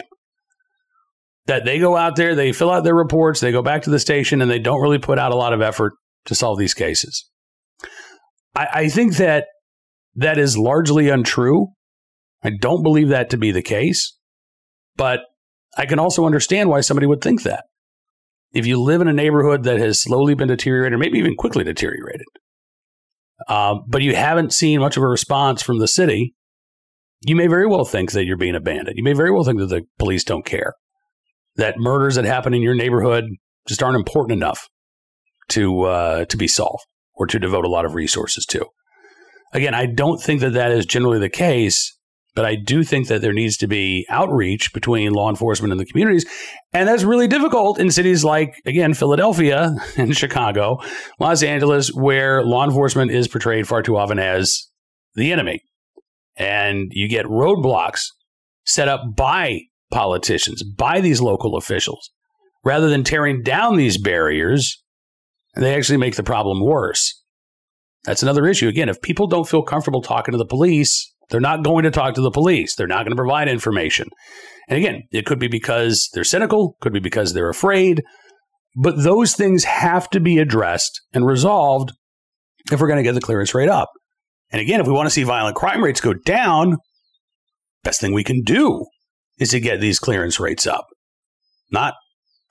That 1.45 1.63
they 1.63 1.77
go 1.77 1.95
out 1.95 2.15
there, 2.15 2.33
they 2.33 2.53
fill 2.53 2.71
out 2.71 2.83
their 2.83 2.95
reports, 2.95 3.39
they 3.39 3.51
go 3.51 3.61
back 3.61 3.83
to 3.83 3.91
the 3.91 3.99
station, 3.99 4.41
and 4.41 4.49
they 4.49 4.59
don't 4.59 4.81
really 4.81 4.99
put 4.99 5.19
out 5.19 5.31
a 5.31 5.35
lot 5.35 5.53
of 5.53 5.61
effort 5.61 5.93
to 6.25 6.33
solve 6.33 6.57
these 6.57 6.73
cases. 6.73 7.29
I, 8.55 8.67
I 8.73 8.89
think 8.89 9.17
that 9.17 9.45
that 10.19 10.37
is 10.37 10.57
largely 10.57 11.09
untrue. 11.09 11.67
I 12.43 12.51
don't 12.59 12.83
believe 12.83 13.09
that 13.09 13.29
to 13.31 13.37
be 13.37 13.51
the 13.51 13.61
case, 13.61 14.17
but 14.95 15.21
I 15.77 15.85
can 15.85 15.99
also 15.99 16.25
understand 16.25 16.69
why 16.69 16.81
somebody 16.81 17.07
would 17.07 17.21
think 17.21 17.43
that. 17.43 17.65
if 18.53 18.65
you 18.65 18.81
live 18.81 19.01
in 19.01 19.07
a 19.07 19.13
neighborhood 19.13 19.63
that 19.63 19.79
has 19.79 20.01
slowly 20.01 20.33
been 20.33 20.47
deteriorated, 20.47 20.93
or 20.93 20.97
maybe 20.97 21.19
even 21.19 21.35
quickly 21.35 21.63
deteriorated, 21.63 22.25
uh, 23.47 23.75
but 23.87 24.01
you 24.01 24.15
haven't 24.15 24.53
seen 24.53 24.79
much 24.79 24.97
of 24.97 25.03
a 25.03 25.07
response 25.07 25.61
from 25.61 25.79
the 25.79 25.87
city, 25.87 26.33
you 27.21 27.35
may 27.35 27.47
very 27.47 27.67
well 27.67 27.85
think 27.85 28.11
that 28.11 28.25
you're 28.25 28.37
being 28.37 28.55
abandoned. 28.55 28.97
You 28.97 29.03
may 29.03 29.13
very 29.13 29.31
well 29.31 29.43
think 29.43 29.59
that 29.59 29.67
the 29.67 29.83
police 29.97 30.23
don't 30.23 30.45
care, 30.45 30.73
that 31.55 31.75
murders 31.77 32.15
that 32.15 32.25
happen 32.25 32.53
in 32.53 32.61
your 32.61 32.75
neighborhood 32.75 33.25
just 33.67 33.83
aren't 33.83 33.97
important 33.97 34.37
enough 34.37 34.67
to 35.49 35.83
uh, 35.83 36.25
to 36.25 36.37
be 36.37 36.47
solved 36.47 36.85
or 37.13 37.27
to 37.27 37.39
devote 37.39 37.65
a 37.65 37.69
lot 37.69 37.85
of 37.85 37.93
resources 37.93 38.45
to. 38.45 38.65
Again, 39.53 39.73
I 39.73 39.85
don't 39.85 40.21
think 40.21 40.41
that 40.41 40.53
that 40.53 40.71
is 40.71 40.85
generally 40.85 41.19
the 41.19 41.29
case, 41.29 41.97
but 42.35 42.45
I 42.45 42.55
do 42.55 42.83
think 42.83 43.07
that 43.07 43.21
there 43.21 43.33
needs 43.33 43.57
to 43.57 43.67
be 43.67 44.05
outreach 44.09 44.71
between 44.73 45.13
law 45.13 45.29
enforcement 45.29 45.71
and 45.71 45.79
the 45.79 45.85
communities. 45.85 46.25
And 46.71 46.87
that's 46.87 47.03
really 47.03 47.27
difficult 47.27 47.79
in 47.79 47.91
cities 47.91 48.23
like, 48.23 48.55
again, 48.65 48.93
Philadelphia 48.93 49.75
and 49.97 50.15
Chicago, 50.15 50.79
Los 51.19 51.43
Angeles, 51.43 51.91
where 51.93 52.43
law 52.43 52.63
enforcement 52.63 53.11
is 53.11 53.27
portrayed 53.27 53.67
far 53.67 53.81
too 53.81 53.97
often 53.97 54.19
as 54.19 54.67
the 55.15 55.31
enemy. 55.31 55.61
And 56.37 56.91
you 56.91 57.07
get 57.07 57.25
roadblocks 57.25 58.05
set 58.65 58.87
up 58.87 59.01
by 59.15 59.61
politicians, 59.91 60.63
by 60.63 61.01
these 61.01 61.21
local 61.21 61.57
officials. 61.57 62.11
Rather 62.63 62.89
than 62.89 63.03
tearing 63.03 63.41
down 63.41 63.77
these 63.77 63.97
barriers, 63.97 64.81
they 65.55 65.75
actually 65.75 65.97
make 65.97 66.15
the 66.15 66.23
problem 66.23 66.63
worse. 66.63 67.18
That's 68.05 68.23
another 68.23 68.47
issue. 68.47 68.67
Again, 68.67 68.89
if 68.89 69.01
people 69.01 69.27
don't 69.27 69.47
feel 69.47 69.61
comfortable 69.61 70.01
talking 70.01 70.31
to 70.31 70.37
the 70.37 70.45
police, 70.45 71.13
they're 71.29 71.39
not 71.39 71.63
going 71.63 71.83
to 71.83 71.91
talk 71.91 72.15
to 72.15 72.21
the 72.21 72.31
police. 72.31 72.75
They're 72.75 72.87
not 72.87 73.03
going 73.03 73.11
to 73.11 73.15
provide 73.15 73.47
information. 73.47 74.07
And 74.67 74.77
again, 74.77 75.03
it 75.11 75.25
could 75.25 75.39
be 75.39 75.47
because 75.47 76.09
they're 76.13 76.23
cynical, 76.23 76.75
could 76.81 76.93
be 76.93 76.99
because 76.99 77.33
they're 77.33 77.49
afraid, 77.49 78.03
but 78.75 79.03
those 79.03 79.35
things 79.35 79.63
have 79.63 80.09
to 80.11 80.19
be 80.19 80.37
addressed 80.37 81.01
and 81.13 81.25
resolved 81.25 81.91
if 82.71 82.79
we're 82.79 82.87
going 82.87 82.97
to 82.97 83.03
get 83.03 83.13
the 83.13 83.21
clearance 83.21 83.53
rate 83.53 83.69
up. 83.69 83.89
And 84.51 84.61
again, 84.61 84.79
if 84.79 84.87
we 84.87 84.93
want 84.93 85.07
to 85.07 85.11
see 85.11 85.23
violent 85.23 85.55
crime 85.55 85.83
rates 85.83 86.01
go 86.01 86.13
down, 86.13 86.77
best 87.83 88.01
thing 88.01 88.13
we 88.13 88.23
can 88.23 88.41
do 88.43 88.85
is 89.39 89.49
to 89.51 89.59
get 89.59 89.79
these 89.79 89.99
clearance 89.99 90.39
rates 90.39 90.67
up. 90.67 90.87
Not 91.71 91.93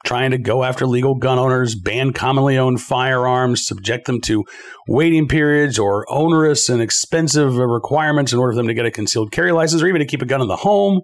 trying 0.08 0.30
to 0.30 0.38
go 0.38 0.64
after 0.64 0.86
legal 0.86 1.14
gun 1.14 1.38
owners, 1.38 1.74
ban 1.74 2.14
commonly 2.14 2.56
owned 2.56 2.80
firearms, 2.80 3.66
subject 3.66 4.06
them 4.06 4.22
to 4.22 4.42
waiting 4.88 5.28
periods 5.28 5.78
or 5.78 6.10
onerous 6.10 6.70
and 6.70 6.80
expensive 6.80 7.58
requirements 7.58 8.32
in 8.32 8.38
order 8.38 8.54
for 8.54 8.56
them 8.56 8.68
to 8.68 8.72
get 8.72 8.86
a 8.86 8.90
concealed 8.90 9.30
carry 9.30 9.52
license 9.52 9.82
or 9.82 9.86
even 9.86 9.98
to 9.98 10.06
keep 10.06 10.22
a 10.22 10.26
gun 10.26 10.40
in 10.40 10.48
the 10.48 10.56
home. 10.56 11.02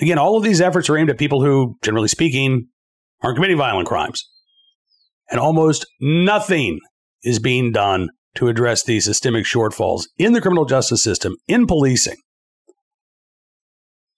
Again, 0.00 0.18
all 0.18 0.36
of 0.36 0.42
these 0.42 0.60
efforts 0.60 0.90
are 0.90 0.98
aimed 0.98 1.10
at 1.10 1.16
people 1.16 1.44
who, 1.44 1.76
generally 1.80 2.08
speaking, 2.08 2.66
aren't 3.22 3.36
committing 3.36 3.56
violent 3.56 3.86
crimes. 3.86 4.28
And 5.30 5.38
almost 5.38 5.86
nothing 6.00 6.80
is 7.22 7.38
being 7.38 7.70
done 7.70 8.08
to 8.34 8.48
address 8.48 8.82
these 8.82 9.04
systemic 9.04 9.44
shortfalls 9.44 10.08
in 10.18 10.32
the 10.32 10.40
criminal 10.40 10.64
justice 10.64 11.04
system, 11.04 11.36
in 11.46 11.68
policing. 11.68 12.16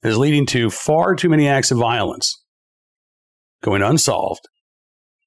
Is 0.02 0.16
leading 0.16 0.46
to 0.46 0.70
far 0.70 1.14
too 1.14 1.28
many 1.28 1.46
acts 1.46 1.70
of 1.70 1.76
violence 1.76 2.34
going 3.66 3.82
unsolved 3.82 4.48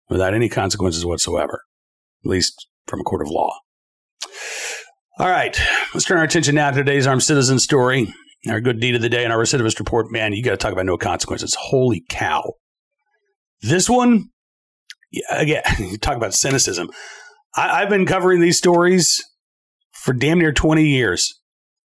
without 0.09 0.33
any 0.33 0.47
consequences 0.47 1.05
whatsoever, 1.05 1.61
at 2.23 2.29
least 2.29 2.67
from 2.87 3.01
a 3.01 3.03
court 3.03 3.21
of 3.21 3.29
law. 3.29 3.53
All 5.19 5.27
right, 5.27 5.59
let's 5.93 6.05
turn 6.05 6.17
our 6.17 6.23
attention 6.23 6.55
now 6.55 6.71
to 6.71 6.77
today's 6.77 7.05
armed 7.05 7.21
citizen 7.21 7.59
story, 7.59 8.13
our 8.49 8.61
good 8.61 8.79
deed 8.79 8.95
of 8.95 9.01
the 9.01 9.09
day, 9.09 9.25
and 9.25 9.33
our 9.33 9.39
recidivist 9.39 9.77
report. 9.77 10.09
Man, 10.09 10.31
you 10.31 10.41
got 10.41 10.51
to 10.51 10.57
talk 10.57 10.71
about 10.71 10.85
no 10.85 10.97
consequences. 10.97 11.55
Holy 11.59 12.05
cow. 12.09 12.53
This 13.61 13.89
one, 13.89 14.29
again, 15.29 15.61
you 15.77 15.97
talk 16.01 16.15
about 16.15 16.33
cynicism. 16.33 16.89
I, 17.57 17.81
I've 17.81 17.89
been 17.89 18.05
covering 18.05 18.39
these 18.39 18.57
stories 18.57 19.21
for 19.91 20.13
damn 20.13 20.39
near 20.39 20.53
20 20.53 20.85
years. 20.85 21.33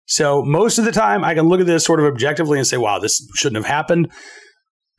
So 0.05 0.43
most 0.43 0.79
of 0.79 0.85
the 0.85 0.91
time, 0.91 1.23
I 1.23 1.35
can 1.35 1.47
look 1.47 1.61
at 1.61 1.67
this 1.67 1.85
sort 1.85 1.99
of 1.99 2.07
objectively 2.07 2.57
and 2.57 2.65
say, 2.65 2.77
wow, 2.77 2.97
this 2.97 3.23
shouldn't 3.35 3.63
have 3.63 3.71
happened 3.71 4.11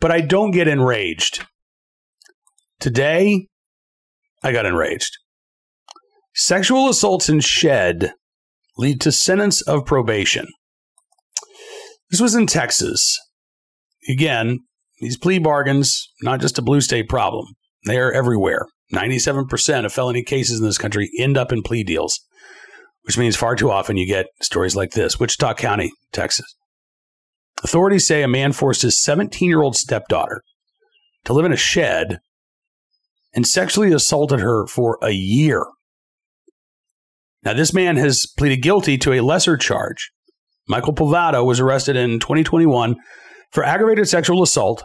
but 0.02 0.10
I 0.10 0.20
don't 0.20 0.50
get 0.50 0.66
enraged. 0.66 1.46
Today, 2.80 3.46
I 4.42 4.50
got 4.50 4.66
enraged. 4.66 5.16
Sexual 6.34 6.88
assaults 6.88 7.28
in 7.28 7.38
shed 7.38 8.12
lead 8.76 9.00
to 9.02 9.12
sentence 9.12 9.62
of 9.62 9.86
probation. 9.86 10.48
This 12.10 12.20
was 12.20 12.34
in 12.34 12.48
Texas. 12.48 13.16
Again, 14.08 14.58
these 15.00 15.16
plea 15.16 15.38
bargains, 15.38 16.08
not 16.20 16.40
just 16.40 16.58
a 16.58 16.62
blue 16.62 16.80
state 16.80 17.08
problem, 17.08 17.46
they 17.86 17.98
are 17.98 18.10
everywhere. 18.10 18.66
97% 18.92 19.84
of 19.84 19.92
felony 19.92 20.24
cases 20.24 20.58
in 20.58 20.66
this 20.66 20.78
country 20.78 21.10
end 21.16 21.36
up 21.36 21.52
in 21.52 21.62
plea 21.62 21.84
deals, 21.84 22.18
which 23.02 23.16
means 23.16 23.36
far 23.36 23.54
too 23.54 23.70
often 23.70 23.96
you 23.96 24.06
get 24.06 24.26
stories 24.40 24.74
like 24.74 24.90
this 24.90 25.20
Wichita 25.20 25.54
County, 25.54 25.92
Texas. 26.12 26.52
Authorities 27.64 28.06
say 28.06 28.22
a 28.22 28.28
man 28.28 28.52
forced 28.52 28.82
his 28.82 29.00
17 29.00 29.48
year 29.48 29.62
old 29.62 29.76
stepdaughter 29.76 30.42
to 31.24 31.32
live 31.32 31.44
in 31.44 31.52
a 31.52 31.56
shed 31.56 32.18
and 33.34 33.46
sexually 33.46 33.92
assaulted 33.92 34.40
her 34.40 34.66
for 34.66 34.98
a 35.02 35.10
year. 35.10 35.64
Now, 37.44 37.54
this 37.54 37.72
man 37.72 37.96
has 37.96 38.26
pleaded 38.38 38.62
guilty 38.62 38.98
to 38.98 39.12
a 39.12 39.20
lesser 39.20 39.56
charge. 39.56 40.12
Michael 40.68 40.94
Povado 40.94 41.44
was 41.44 41.58
arrested 41.58 41.96
in 41.96 42.20
2021 42.20 42.96
for 43.50 43.64
aggravated 43.64 44.08
sexual 44.08 44.42
assault, 44.42 44.82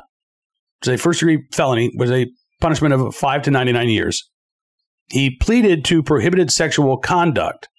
which 0.80 0.88
is 0.88 1.00
a 1.00 1.02
first 1.02 1.20
degree 1.20 1.46
felony, 1.52 1.92
with 1.96 2.12
a 2.12 2.28
punishment 2.60 2.94
of 2.94 3.16
5 3.16 3.44
to 3.44 3.52
99 3.52 3.90
years. 3.90 4.30
He 5.10 5.38
pleaded 5.38 5.86
to 5.86 6.02
prohibited 6.02 6.52
sexual 6.52 6.98
conduct, 6.98 7.70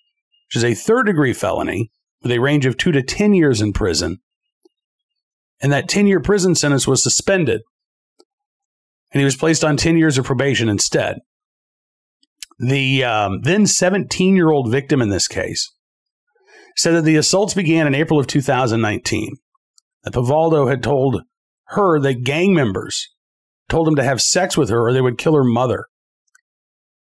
which 0.48 0.56
is 0.56 0.64
a 0.64 0.74
third 0.74 1.06
degree 1.06 1.32
felony 1.32 1.90
with 2.22 2.32
a 2.32 2.38
range 2.38 2.64
of 2.64 2.76
2 2.76 2.92
to 2.92 3.02
10 3.02 3.34
years 3.34 3.60
in 3.60 3.72
prison 3.72 4.18
and 5.60 5.72
that 5.72 5.88
10 5.88 6.06
year 6.06 6.20
prison 6.20 6.54
sentence 6.54 6.86
was 6.86 7.02
suspended. 7.02 7.62
And 9.12 9.20
he 9.20 9.24
was 9.24 9.36
placed 9.36 9.64
on 9.64 9.76
10 9.76 9.96
years 9.96 10.18
of 10.18 10.26
probation 10.26 10.68
instead. 10.68 11.18
The 12.58 13.04
um, 13.04 13.40
then 13.42 13.66
17 13.66 14.36
year 14.36 14.50
old 14.50 14.70
victim 14.70 15.00
in 15.00 15.08
this 15.08 15.28
case 15.28 15.72
said 16.76 16.92
that 16.92 17.02
the 17.02 17.16
assaults 17.16 17.54
began 17.54 17.86
in 17.86 17.94
April 17.94 18.20
of 18.20 18.26
2019. 18.26 19.36
That 20.04 20.14
Povaldo 20.14 20.68
had 20.68 20.82
told 20.82 21.22
her 21.68 21.98
that 22.00 22.24
gang 22.24 22.54
members 22.54 23.08
told 23.68 23.86
him 23.88 23.96
to 23.96 24.04
have 24.04 24.20
sex 24.20 24.56
with 24.56 24.70
her 24.70 24.86
or 24.86 24.92
they 24.92 25.00
would 25.00 25.18
kill 25.18 25.34
her 25.34 25.44
mother. 25.44 25.86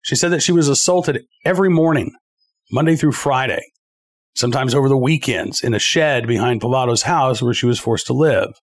She 0.02 0.16
said 0.16 0.32
that 0.32 0.42
she 0.42 0.52
was 0.52 0.70
assaulted 0.70 1.26
every 1.44 1.70
morning, 1.70 2.14
Monday 2.72 2.96
through 2.96 3.12
Friday, 3.12 3.62
sometimes 4.38 4.76
over 4.76 4.88
the 4.88 4.98
weekends, 4.98 5.62
in 5.62 5.74
a 5.74 5.80
shed 5.80 6.28
behind 6.28 6.62
Povado's 6.62 7.04
house 7.04 7.42
where 7.42 7.54
she 7.54 7.66
was 7.66 7.80
forced 7.80 8.08
to 8.08 8.14
live. 8.14 8.54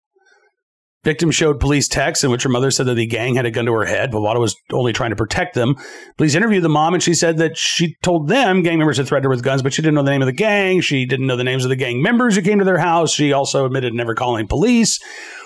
Victim 1.03 1.31
showed 1.31 1.61
police 1.61 1.87
texts 1.87 2.25
in 2.25 2.31
which 2.31 2.45
her 2.45 2.49
mother 2.49 2.71
said 2.71 2.87
that 2.87 2.95
the 2.95 3.07
gang 3.07 3.35
had 3.35 3.45
a 3.45 3.51
gun 3.51 3.67
to 3.67 3.73
her 3.73 3.85
head. 3.85 4.11
Povado 4.11 4.41
was 4.41 4.57
only 4.73 4.93
trying 4.93 5.11
to 5.11 5.17
protect 5.17 5.55
them. 5.55 5.77
Police 6.17 6.35
interviewed 6.35 6.65
the 6.65 6.71
mom 6.71 6.95
and 6.95 7.03
she 7.03 7.13
said 7.13 7.37
that 7.37 7.59
she 7.59 7.95
told 8.03 8.29
them 8.29 8.63
gang 8.63 8.79
members 8.79 8.97
had 8.97 9.07
threatened 9.07 9.25
her 9.25 9.31
with 9.31 9.43
guns, 9.43 9.63
but 9.63 9.75
she 9.75 9.83
didn't 9.83 9.97
know 9.97 10.03
the 10.03 10.11
name 10.11 10.23
of 10.23 10.27
the 10.27 10.33
gang. 10.33 10.81
She 10.81 11.05
didn't 11.05 11.27
know 11.27 11.37
the 11.37 11.45
names 11.45 11.65
of 11.65 11.69
the 11.69 11.77
gang 11.77 12.03
members 12.03 12.37
who 12.37 12.43
came 12.43 12.59
to 12.59 12.65
their 12.65 12.79
house. 12.79 13.13
She 13.13 13.35
also 13.35 13.67
admitted 13.67 13.93
never 13.93 14.15
calling 14.15 14.47
police 14.47 14.99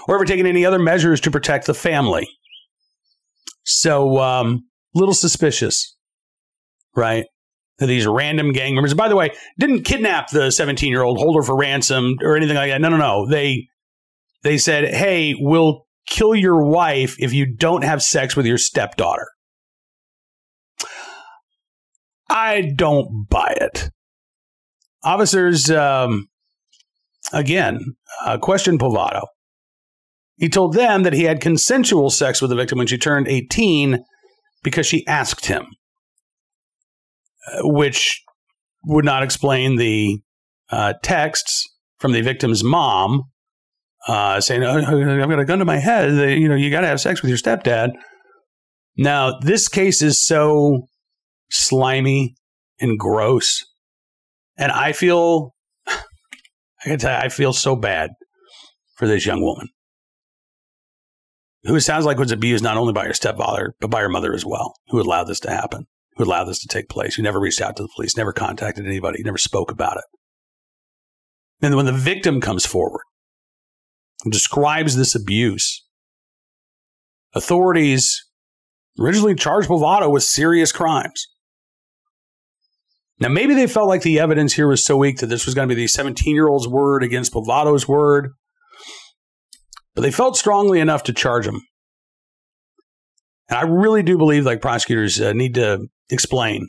or 0.06 0.14
ever 0.14 0.24
taking 0.24 0.46
any 0.46 0.64
other 0.64 0.78
measures 0.78 1.20
to 1.22 1.30
protect 1.30 1.66
the 1.66 1.74
family. 1.74 2.28
So, 3.64 4.18
um, 4.18 4.68
little 4.94 5.14
suspicious, 5.14 5.96
right? 6.94 7.26
These 7.86 8.06
random 8.06 8.52
gang 8.52 8.74
members. 8.74 8.94
By 8.94 9.08
the 9.08 9.16
way, 9.16 9.30
didn't 9.58 9.84
kidnap 9.84 10.30
the 10.30 10.50
17 10.50 10.90
year 10.90 11.02
old, 11.02 11.18
hold 11.18 11.36
her 11.36 11.42
for 11.42 11.56
ransom 11.56 12.16
or 12.22 12.36
anything 12.36 12.56
like 12.56 12.70
that. 12.70 12.80
No, 12.80 12.88
no, 12.88 12.96
no. 12.96 13.26
They 13.28 13.68
they 14.42 14.58
said, 14.58 14.94
"Hey, 14.94 15.34
we'll 15.38 15.86
kill 16.06 16.34
your 16.34 16.64
wife 16.64 17.16
if 17.18 17.32
you 17.32 17.46
don't 17.46 17.84
have 17.84 18.02
sex 18.02 18.36
with 18.36 18.46
your 18.46 18.58
stepdaughter." 18.58 19.26
I 22.30 22.72
don't 22.76 23.26
buy 23.28 23.54
it. 23.58 23.90
Officers, 25.02 25.70
um, 25.70 26.28
again, 27.32 27.96
uh, 28.24 28.38
questioned 28.38 28.80
Povado. 28.80 29.22
He 30.36 30.48
told 30.48 30.74
them 30.74 31.04
that 31.04 31.14
he 31.14 31.24
had 31.24 31.40
consensual 31.40 32.10
sex 32.10 32.40
with 32.40 32.50
the 32.50 32.56
victim 32.56 32.78
when 32.78 32.86
she 32.86 32.98
turned 32.98 33.28
18 33.28 34.04
because 34.62 34.86
she 34.86 35.06
asked 35.06 35.46
him 35.46 35.66
which 37.60 38.22
would 38.84 39.04
not 39.04 39.22
explain 39.22 39.76
the 39.76 40.20
uh, 40.70 40.94
texts 41.02 41.64
from 41.98 42.12
the 42.12 42.20
victim's 42.20 42.62
mom 42.62 43.24
uh, 44.06 44.40
saying, 44.40 44.62
oh, 44.62 44.78
"I've 44.78 45.28
got 45.28 45.38
a 45.38 45.44
gun 45.44 45.58
to 45.58 45.64
my 45.64 45.78
head. 45.78 46.12
You 46.38 46.48
know, 46.48 46.54
you 46.54 46.70
got 46.70 46.82
to 46.82 46.86
have 46.86 47.00
sex 47.00 47.22
with 47.22 47.28
your 47.28 47.38
stepdad." 47.38 47.90
Now, 48.96 49.38
this 49.40 49.68
case 49.68 50.02
is 50.02 50.24
so 50.24 50.88
slimy 51.50 52.34
and 52.80 52.98
gross, 52.98 53.64
and 54.56 54.72
I 54.72 54.92
feel, 54.92 55.54
I 55.86 56.84
can 56.84 56.98
tell 56.98 57.12
you, 57.12 57.24
I 57.24 57.28
feel 57.28 57.52
so 57.52 57.76
bad 57.76 58.10
for 58.96 59.06
this 59.06 59.24
young 59.24 59.40
woman. 59.40 59.68
who 61.64 61.78
sounds 61.80 62.04
like 62.04 62.18
was 62.18 62.32
abused 62.32 62.64
not 62.64 62.76
only 62.76 62.92
by 62.92 63.04
her 63.04 63.12
stepfather, 63.12 63.74
but 63.80 63.90
by 63.90 64.00
her 64.00 64.08
mother 64.08 64.32
as 64.34 64.44
well, 64.44 64.74
who 64.88 65.00
allowed 65.00 65.24
this 65.24 65.40
to 65.40 65.50
happen, 65.50 65.86
who 66.18 66.24
allowed 66.24 66.44
this 66.44 66.58
to 66.60 66.68
take 66.68 66.88
place, 66.88 67.14
who 67.14 67.22
never 67.22 67.40
reached 67.40 67.60
out 67.60 67.76
to 67.76 67.82
the 67.82 67.88
police, 67.94 68.16
never 68.16 68.32
contacted 68.32 68.84
anybody, 68.84 69.22
never 69.22 69.38
spoke 69.38 69.70
about 69.70 69.96
it. 69.96 70.04
And 71.62 71.76
when 71.76 71.86
the 71.86 71.92
victim 71.92 72.40
comes 72.40 72.66
forward 72.66 73.02
and 74.24 74.32
describes 74.32 74.96
this 74.96 75.14
abuse, 75.14 75.86
authorities 77.34 78.24
originally 78.98 79.34
charged 79.34 79.68
Bovado 79.68 80.10
with 80.10 80.24
serious 80.24 80.72
crimes. 80.72 81.26
Now, 83.20 83.28
maybe 83.28 83.54
they 83.54 83.66
felt 83.66 83.88
like 83.88 84.02
the 84.02 84.20
evidence 84.20 84.52
here 84.52 84.68
was 84.68 84.84
so 84.84 84.96
weak 84.96 85.18
that 85.18 85.26
this 85.26 85.46
was 85.46 85.54
going 85.54 85.68
to 85.68 85.74
be 85.74 85.80
the 85.80 85.88
17 85.88 86.34
year 86.34 86.48
old's 86.48 86.68
word 86.68 87.02
against 87.02 87.32
Bovado's 87.32 87.88
word, 87.88 88.32
but 89.94 90.02
they 90.02 90.12
felt 90.12 90.36
strongly 90.36 90.80
enough 90.80 91.04
to 91.04 91.12
charge 91.12 91.46
him. 91.46 91.60
And 93.48 93.58
I 93.58 93.62
really 93.62 94.02
do 94.02 94.18
believe 94.18 94.44
like 94.44 94.60
prosecutors 94.60 95.20
uh, 95.20 95.32
need 95.32 95.54
to 95.54 95.88
explain 96.10 96.68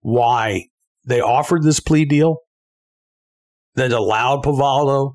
why 0.00 0.66
they 1.04 1.20
offered 1.20 1.62
this 1.62 1.80
plea 1.80 2.04
deal 2.04 2.38
that 3.74 3.92
allowed 3.92 4.44
Bovado 4.44 5.14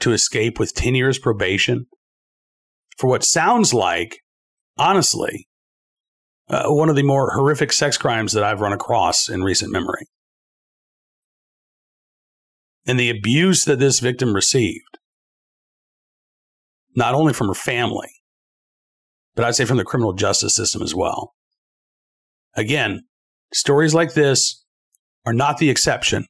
to 0.00 0.12
escape 0.12 0.58
with 0.58 0.74
10 0.74 0.94
years 0.94 1.18
probation 1.18 1.86
for 2.96 3.08
what 3.08 3.24
sounds 3.24 3.72
like, 3.74 4.18
honestly, 4.76 5.46
uh, 6.48 6.64
one 6.68 6.88
of 6.88 6.96
the 6.96 7.02
more 7.02 7.32
horrific 7.34 7.72
sex 7.72 7.98
crimes 7.98 8.32
that 8.32 8.44
I've 8.44 8.60
run 8.60 8.72
across 8.72 9.28
in 9.28 9.42
recent 9.42 9.70
memory. 9.70 10.06
And 12.86 12.98
the 12.98 13.10
abuse 13.10 13.64
that 13.66 13.78
this 13.78 14.00
victim 14.00 14.34
received, 14.34 14.98
not 16.96 17.14
only 17.14 17.34
from 17.34 17.48
her 17.48 17.54
family, 17.54 18.08
but 19.34 19.44
I'd 19.44 19.54
say 19.54 19.66
from 19.66 19.76
the 19.76 19.84
criminal 19.84 20.14
justice 20.14 20.56
system 20.56 20.82
as 20.82 20.94
well. 20.94 21.34
Again, 22.58 23.04
stories 23.54 23.94
like 23.94 24.14
this 24.14 24.64
are 25.24 25.32
not 25.32 25.58
the 25.58 25.70
exception, 25.70 26.26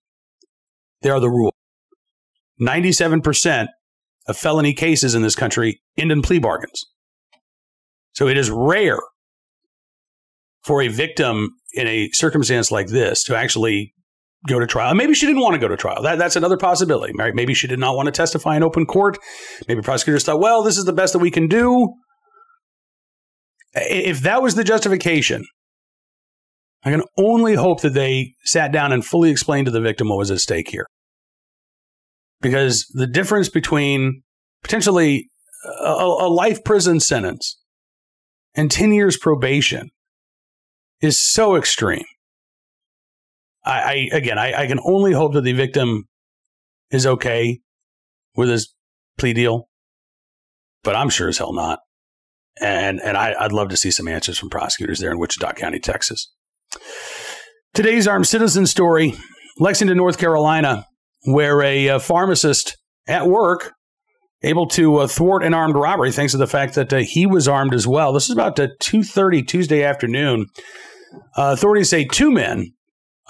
they 1.01 1.09
are 1.09 1.21
the 1.21 1.31
rule. 1.31 1.55
97% 2.61 3.69
of 4.27 4.37
felony 4.37 4.75
cases 4.75 5.15
in 5.15 5.23
this 5.23 5.35
country 5.35 5.81
end 5.97 6.13
in 6.13 6.21
plea 6.21 6.39
bargains. 6.39 6.85
So 8.13 8.29
it 8.29 8.37
is 8.37 8.51
rare 8.51 8.99
for 10.65 10.83
a 10.83 10.89
victim 10.89 11.51
in 11.73 11.87
a 11.87 12.11
circumstance 12.13 12.71
like 12.71 12.89
this 12.89 13.25
to 13.25 13.35
actually 13.35 13.95
go 14.47 14.59
to 14.61 14.67
trial. 14.67 14.95
Maybe 14.95 15.15
she 15.15 15.25
didn't 15.25 15.41
want 15.41 15.55
to 15.55 15.59
go 15.59 15.69
to 15.69 15.79
trial. 15.79 16.03
That, 16.03 16.19
that's 16.19 16.37
another 16.37 16.59
possibility. 16.59 17.15
Right? 17.17 17.35
Maybe 17.35 17.55
she 17.55 17.69
did 17.69 17.79
not 17.79 17.97
want 17.97 18.07
to 18.07 18.13
testify 18.13 18.55
in 18.57 18.63
open 18.63 18.85
court. 18.85 19.17
Maybe 19.67 19.81
prosecutors 19.81 20.25
thought, 20.25 20.41
well, 20.41 20.63
this 20.63 20.77
is 20.77 20.85
the 20.85 20.93
best 20.93 21.15
that 21.15 21.21
we 21.21 21.31
can 21.31 21.49
do. 21.49 21.95
If 23.73 24.21
that 24.21 24.43
was 24.43 24.57
the 24.57 24.65
justification, 24.65 25.45
I 26.85 26.91
can 26.91 27.03
only 27.17 27.55
hope 27.55 27.81
that 27.83 27.95
they 27.95 28.35
sat 28.45 28.73
down 28.73 28.93
and 28.93 29.05
fully 29.05 29.31
explained 29.31 29.67
to 29.67 29.73
the 29.73 29.81
victim 29.81 30.09
what 30.09 30.19
was 30.19 30.31
at 30.31 30.41
stake 30.41 30.69
here. 30.69 30.87
Because 32.41 32.87
the 32.95 33.07
difference 33.07 33.49
between 33.49 34.23
potentially 34.63 35.29
a, 35.65 35.93
a 35.93 36.29
life 36.29 36.63
prison 36.65 37.01
sentence 37.01 37.61
and 38.55 38.71
10 38.71 38.93
years 38.93 39.17
probation 39.17 39.91
is 41.01 41.21
so 41.21 41.57
extreme. 41.57 42.05
I, 43.65 44.09
I 44.13 44.17
again, 44.17 44.39
I, 44.39 44.63
I, 44.63 44.67
can 44.67 44.81
only 44.85 45.13
hope 45.13 45.35
that 45.35 45.43
the 45.43 45.53
victim 45.53 46.05
is 46.91 47.07
okay 47.07 47.61
with 48.35 48.49
his 48.49 48.73
plea 49.19 49.33
deal, 49.33 49.69
but 50.83 50.97
I'm 50.97 51.11
sure 51.11 51.29
as 51.29 51.39
hell 51.39 51.53
not. 51.53 51.81
And 52.61 53.01
and 53.01 53.17
I, 53.17 53.35
I'd 53.39 53.53
love 53.53 53.69
to 53.69 53.77
see 53.77 53.91
some 53.91 54.09
answers 54.09 54.39
from 54.39 54.49
prosecutors 54.49 55.01
there 55.01 55.11
in 55.11 55.19
Wichita 55.19 55.53
County, 55.53 55.79
Texas. 55.79 56.33
Today's 57.75 58.09
armed 58.09 58.27
citizen 58.27 58.67
story: 58.67 59.15
Lexington, 59.59 59.97
North 59.97 60.19
Carolina, 60.19 60.87
where 61.25 61.63
a, 61.63 61.87
a 61.89 62.01
pharmacist 62.01 62.77
at 63.07 63.27
work 63.27 63.73
able 64.43 64.67
to 64.69 64.99
uh, 64.99 65.07
thwart 65.07 65.43
an 65.43 65.55
armed 65.55 65.75
robbery 65.75 66.13
thanks 66.13 66.33
to 66.33 66.39
the 66.39 66.47
fact 66.47 66.75
that 66.75 66.93
uh, 66.93 66.99
he 66.99 67.27
was 67.27 67.49
armed 67.49 67.75
as 67.75 67.87
well. 67.87 68.13
This 68.13 68.25
is 68.25 68.31
about 68.31 68.59
uh, 68.59 68.69
2:30 68.81 69.47
Tuesday 69.47 69.83
afternoon. 69.83 70.47
Uh, 71.37 71.53
authorities 71.53 71.89
say 71.89 72.05
two 72.05 72.31
men 72.31 72.73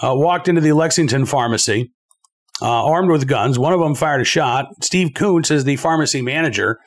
uh, 0.01 0.13
walked 0.15 0.47
into 0.47 0.61
the 0.61 0.73
Lexington 0.73 1.25
pharmacy 1.25 1.91
uh, 2.61 2.85
armed 2.85 3.09
with 3.09 3.27
guns. 3.27 3.57
One 3.57 3.73
of 3.73 3.79
them 3.79 3.95
fired 3.95 4.21
a 4.21 4.25
shot. 4.25 4.67
Steve 4.81 5.13
Kuntz 5.15 5.51
is 5.51 5.63
the 5.63 5.77
pharmacy 5.77 6.21
manager. 6.21 6.77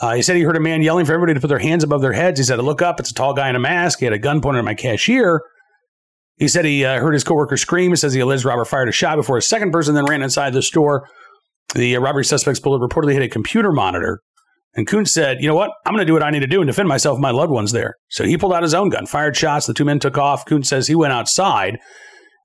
Uh, 0.00 0.14
he 0.14 0.22
said 0.22 0.36
he 0.36 0.42
heard 0.42 0.56
a 0.56 0.60
man 0.60 0.82
yelling 0.82 1.04
for 1.04 1.12
everybody 1.12 1.34
to 1.34 1.40
put 1.40 1.48
their 1.48 1.58
hands 1.58 1.84
above 1.84 2.00
their 2.00 2.12
heads. 2.12 2.38
He 2.38 2.44
said, 2.44 2.58
"Look 2.58 2.80
up! 2.80 3.00
It's 3.00 3.10
a 3.10 3.14
tall 3.14 3.34
guy 3.34 3.50
in 3.50 3.56
a 3.56 3.60
mask. 3.60 3.98
He 3.98 4.06
had 4.06 4.14
a 4.14 4.18
gun 4.18 4.40
pointed 4.40 4.60
at 4.60 4.64
my 4.64 4.74
cashier." 4.74 5.42
He 6.40 6.48
said 6.48 6.64
he 6.64 6.84
uh, 6.86 6.98
heard 6.98 7.12
his 7.12 7.22
coworker 7.22 7.58
scream. 7.58 7.92
He 7.92 7.96
says 7.96 8.14
the 8.14 8.20
alleged 8.20 8.46
robber 8.46 8.64
fired 8.64 8.88
a 8.88 8.92
shot 8.92 9.16
before 9.16 9.36
a 9.36 9.42
second 9.42 9.72
person 9.72 9.94
then 9.94 10.06
ran 10.06 10.22
inside 10.22 10.54
the 10.54 10.62
store. 10.62 11.06
The 11.74 11.96
uh, 11.96 12.00
robbery 12.00 12.24
suspect's 12.24 12.58
bullet 12.58 12.80
reportedly 12.80 13.12
hit 13.12 13.22
a 13.22 13.28
computer 13.28 13.70
monitor. 13.70 14.22
And 14.74 14.86
Kuntz 14.86 15.12
said, 15.12 15.42
You 15.42 15.48
know 15.48 15.54
what? 15.54 15.70
I'm 15.84 15.92
going 15.92 16.00
to 16.00 16.06
do 16.06 16.14
what 16.14 16.22
I 16.22 16.30
need 16.30 16.40
to 16.40 16.46
do 16.46 16.62
and 16.62 16.66
defend 16.66 16.88
myself 16.88 17.18
my 17.18 17.30
loved 17.30 17.52
ones 17.52 17.72
there. 17.72 17.96
So 18.08 18.24
he 18.24 18.38
pulled 18.38 18.54
out 18.54 18.62
his 18.62 18.72
own 18.72 18.88
gun, 18.88 19.04
fired 19.04 19.36
shots. 19.36 19.66
The 19.66 19.74
two 19.74 19.84
men 19.84 19.98
took 19.98 20.16
off. 20.16 20.46
Kuntz 20.46 20.70
says 20.70 20.86
he 20.86 20.94
went 20.94 21.12
outside 21.12 21.78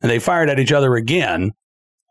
and 0.02 0.12
they 0.12 0.20
fired 0.20 0.50
at 0.50 0.60
each 0.60 0.74
other 0.74 0.96
again. 0.96 1.52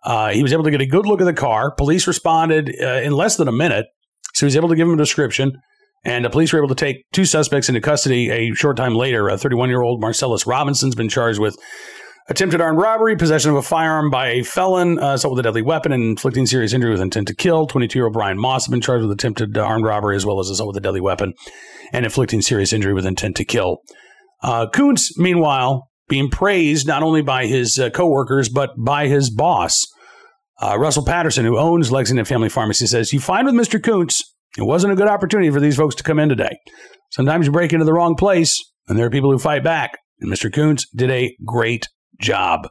Uh, 0.05 0.31
he 0.31 0.43
was 0.43 0.55
able 0.55 0.65
to 0.65 0.71
get 0.71 0.81
a 0.81 0.87
good 0.87 1.07
look 1.07 1.21
at 1.21 1.25
the 1.25 1.35
car. 1.35 1.71
Police 1.71 2.07
responded 2.07 2.75
uh, 2.81 3.03
in 3.03 3.13
less 3.13 3.37
than 3.37 3.49
a 3.49 3.53
minute. 3.53 3.87
So 4.33 4.47
he 4.47 4.49
was 4.49 4.57
able 4.57 4.71
to 4.71 4.77
give 4.77 4.89
him 4.89 4.95
a 4.95 4.99
description. 4.99 5.53
And 6.05 6.25
the 6.25 6.31
police 6.31 6.53
were 6.53 6.59
able 6.59 6.69
to 6.69 6.75
take 6.75 7.05
two 7.13 7.25
suspects 7.25 7.69
into 7.69 7.81
custody 7.81 8.31
a 8.31 8.55
short 8.55 8.77
time 8.77 8.95
later. 8.95 9.29
A 9.29 9.39
31 9.39 9.71
year 9.71 9.83
old 9.83 10.01
Marcellus 10.01 10.47
Robinson's 10.47 10.95
been 10.95 11.09
charged 11.09 11.41
with 11.41 11.57
attempted 12.29 12.61
armed 12.61 12.79
robbery, 12.79 13.17
possession 13.17 13.51
of 13.51 13.57
a 13.57 13.63
firearm 13.63 14.11
by 14.11 14.29
a 14.29 14.43
felon, 14.43 14.99
uh, 14.99 15.15
assault 15.15 15.33
with 15.33 15.41
a 15.41 15.43
deadly 15.43 15.63
weapon, 15.63 15.93
and 15.93 16.03
inflicting 16.03 16.47
serious 16.47 16.73
injury 16.73 16.91
with 16.91 17.01
intent 17.01 17.29
to 17.29 17.35
kill. 17.35 17.67
22 17.67 17.99
year 17.99 18.07
old 18.07 18.15
Brian 18.15 18.39
Moss 18.39 18.67
has 18.67 18.71
been 18.71 18.81
charged 18.81 19.03
with 19.03 19.13
attempted 19.13 19.57
armed 19.57 19.85
robbery 19.85 20.17
as 20.17 20.27
well 20.27 20.41
as 20.41 20.51
assault 20.51 20.69
with 20.69 20.77
a 20.77 20.81
deadly 20.81 21.01
weapon 21.01 21.35
and 21.93 22.05
inflicting 22.05 22.43
serious 22.43 22.73
injury 22.73 22.95
with 22.95 23.07
intent 23.07 23.37
to 23.37 23.45
kill. 23.45 23.79
Uh, 24.43 24.67
meanwhile, 25.17 25.89
being 26.09 26.29
praised 26.29 26.87
not 26.87 27.03
only 27.03 27.23
by 27.23 27.47
his 27.47 27.79
uh, 27.79 27.89
coworkers 27.91 28.49
but 28.49 28.71
by 28.79 29.07
his 29.07 29.31
boss. 29.31 29.87
Uh, 30.63 30.79
Russell 30.79 31.05
Patterson, 31.05 31.45
who 31.45 31.59
owns 31.59 31.91
Lexington 31.91 32.25
Family 32.25 32.49
Pharmacy, 32.49 32.87
says, 32.87 33.13
You 33.13 33.19
find 33.21 33.47
with 33.47 33.57
Mr. 33.57 33.83
Kuntz, 33.83 34.34
it 34.57 34.63
wasn't 34.63 34.93
a 34.93 34.97
good 34.97 35.09
opportunity 35.09 35.51
for 35.51 35.61
these 35.61 35.77
folks 35.77 35.95
to 35.97 36.03
come 36.03 36.19
in 36.19 36.29
today. 36.29 36.57
Sometimes 37.11 37.47
you 37.47 37.53
break 37.53 37.73
into 37.73 37.85
the 37.85 37.93
wrong 37.93 38.15
place, 38.15 38.63
and 38.89 38.99
there 38.99 39.07
are 39.07 39.11
people 39.11 39.31
who 39.31 39.39
fight 39.39 39.65
back. 39.65 39.99
And 40.21 40.33
Mr. 40.33 40.53
Kuntz 40.53 40.87
did 40.95 41.11
a 41.11 41.35
great 41.45 41.89
job. 42.21 42.69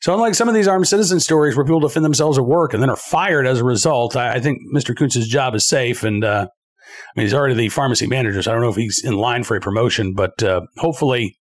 So, 0.00 0.12
unlike 0.12 0.34
some 0.34 0.48
of 0.48 0.54
these 0.54 0.66
armed 0.66 0.88
citizen 0.88 1.20
stories 1.20 1.54
where 1.54 1.64
people 1.64 1.80
defend 1.80 2.04
themselves 2.04 2.38
at 2.38 2.44
work 2.44 2.74
and 2.74 2.82
then 2.82 2.90
are 2.90 2.96
fired 2.96 3.46
as 3.46 3.60
a 3.60 3.64
result, 3.64 4.16
I, 4.16 4.34
I 4.34 4.40
think 4.40 4.58
Mr. 4.74 4.96
Kuntz's 4.96 5.28
job 5.28 5.54
is 5.54 5.66
safe. 5.66 6.02
And 6.02 6.24
uh, 6.24 6.48
I 6.48 7.10
mean, 7.16 7.26
he's 7.26 7.34
already 7.34 7.54
the 7.54 7.68
pharmacy 7.68 8.06
manager, 8.06 8.42
so 8.42 8.50
I 8.50 8.54
don't 8.54 8.62
know 8.62 8.70
if 8.70 8.76
he's 8.76 9.02
in 9.04 9.16
line 9.16 9.44
for 9.44 9.56
a 9.56 9.60
promotion, 9.60 10.14
but 10.14 10.42
uh, 10.42 10.62
hopefully, 10.78 11.36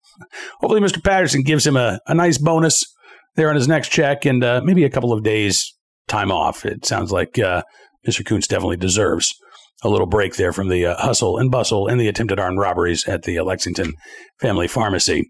hopefully, 0.60 0.82
Mr. 0.82 1.04
Patterson 1.04 1.44
gives 1.44 1.66
him 1.66 1.76
a, 1.76 2.00
a 2.08 2.14
nice 2.14 2.38
bonus 2.38 2.84
there 3.36 3.50
on 3.50 3.56
his 3.56 3.68
next 3.68 3.90
check 3.90 4.26
and 4.26 4.44
uh, 4.44 4.62
maybe 4.64 4.84
a 4.84 4.90
couple 4.90 5.14
of 5.14 5.24
days 5.24 5.74
time 6.08 6.32
off. 6.32 6.66
It 6.66 6.86
sounds 6.86 7.12
like 7.12 7.40
uh, 7.40 7.64
Mr. 8.08 8.26
Kuntz 8.26 8.48
definitely 8.48 8.78
deserves 8.78 9.34
a 9.84 9.90
little 9.90 10.08
break 10.08 10.36
there 10.36 10.54
from 10.54 10.70
the 10.70 10.86
uh, 10.86 10.96
hustle 10.98 11.38
and 11.38 11.52
bustle 11.52 11.88
and 11.88 12.00
the 12.00 12.08
attempted 12.08 12.40
armed 12.40 12.60
robberies 12.60 13.08
at 13.08 13.24
the 13.24 13.40
Lexington 13.42 13.94
Family 14.40 14.68
Pharmacy. 14.68 15.30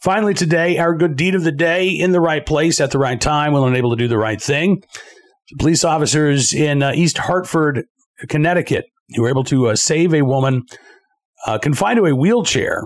Finally, 0.00 0.34
today, 0.34 0.78
our 0.78 0.94
good 0.94 1.16
deed 1.16 1.34
of 1.34 1.44
the 1.44 1.52
day 1.52 1.88
in 1.88 2.12
the 2.12 2.20
right 2.20 2.46
place 2.46 2.80
at 2.80 2.90
the 2.90 2.98
right 2.98 3.20
time, 3.20 3.52
willing 3.52 3.68
and 3.68 3.76
able 3.76 3.90
to 3.90 3.96
do 3.96 4.08
the 4.08 4.18
right 4.18 4.40
thing. 4.40 4.82
Police 5.58 5.84
officers 5.84 6.52
in 6.52 6.82
uh, 6.82 6.92
East 6.94 7.18
Hartford, 7.18 7.84
Connecticut, 8.28 8.86
who 9.14 9.22
were 9.22 9.28
able 9.28 9.44
to 9.44 9.68
uh, 9.68 9.76
save 9.76 10.14
a 10.14 10.22
woman 10.22 10.62
uh, 11.46 11.58
confined 11.58 11.98
to 11.98 12.06
a 12.06 12.14
wheelchair 12.14 12.84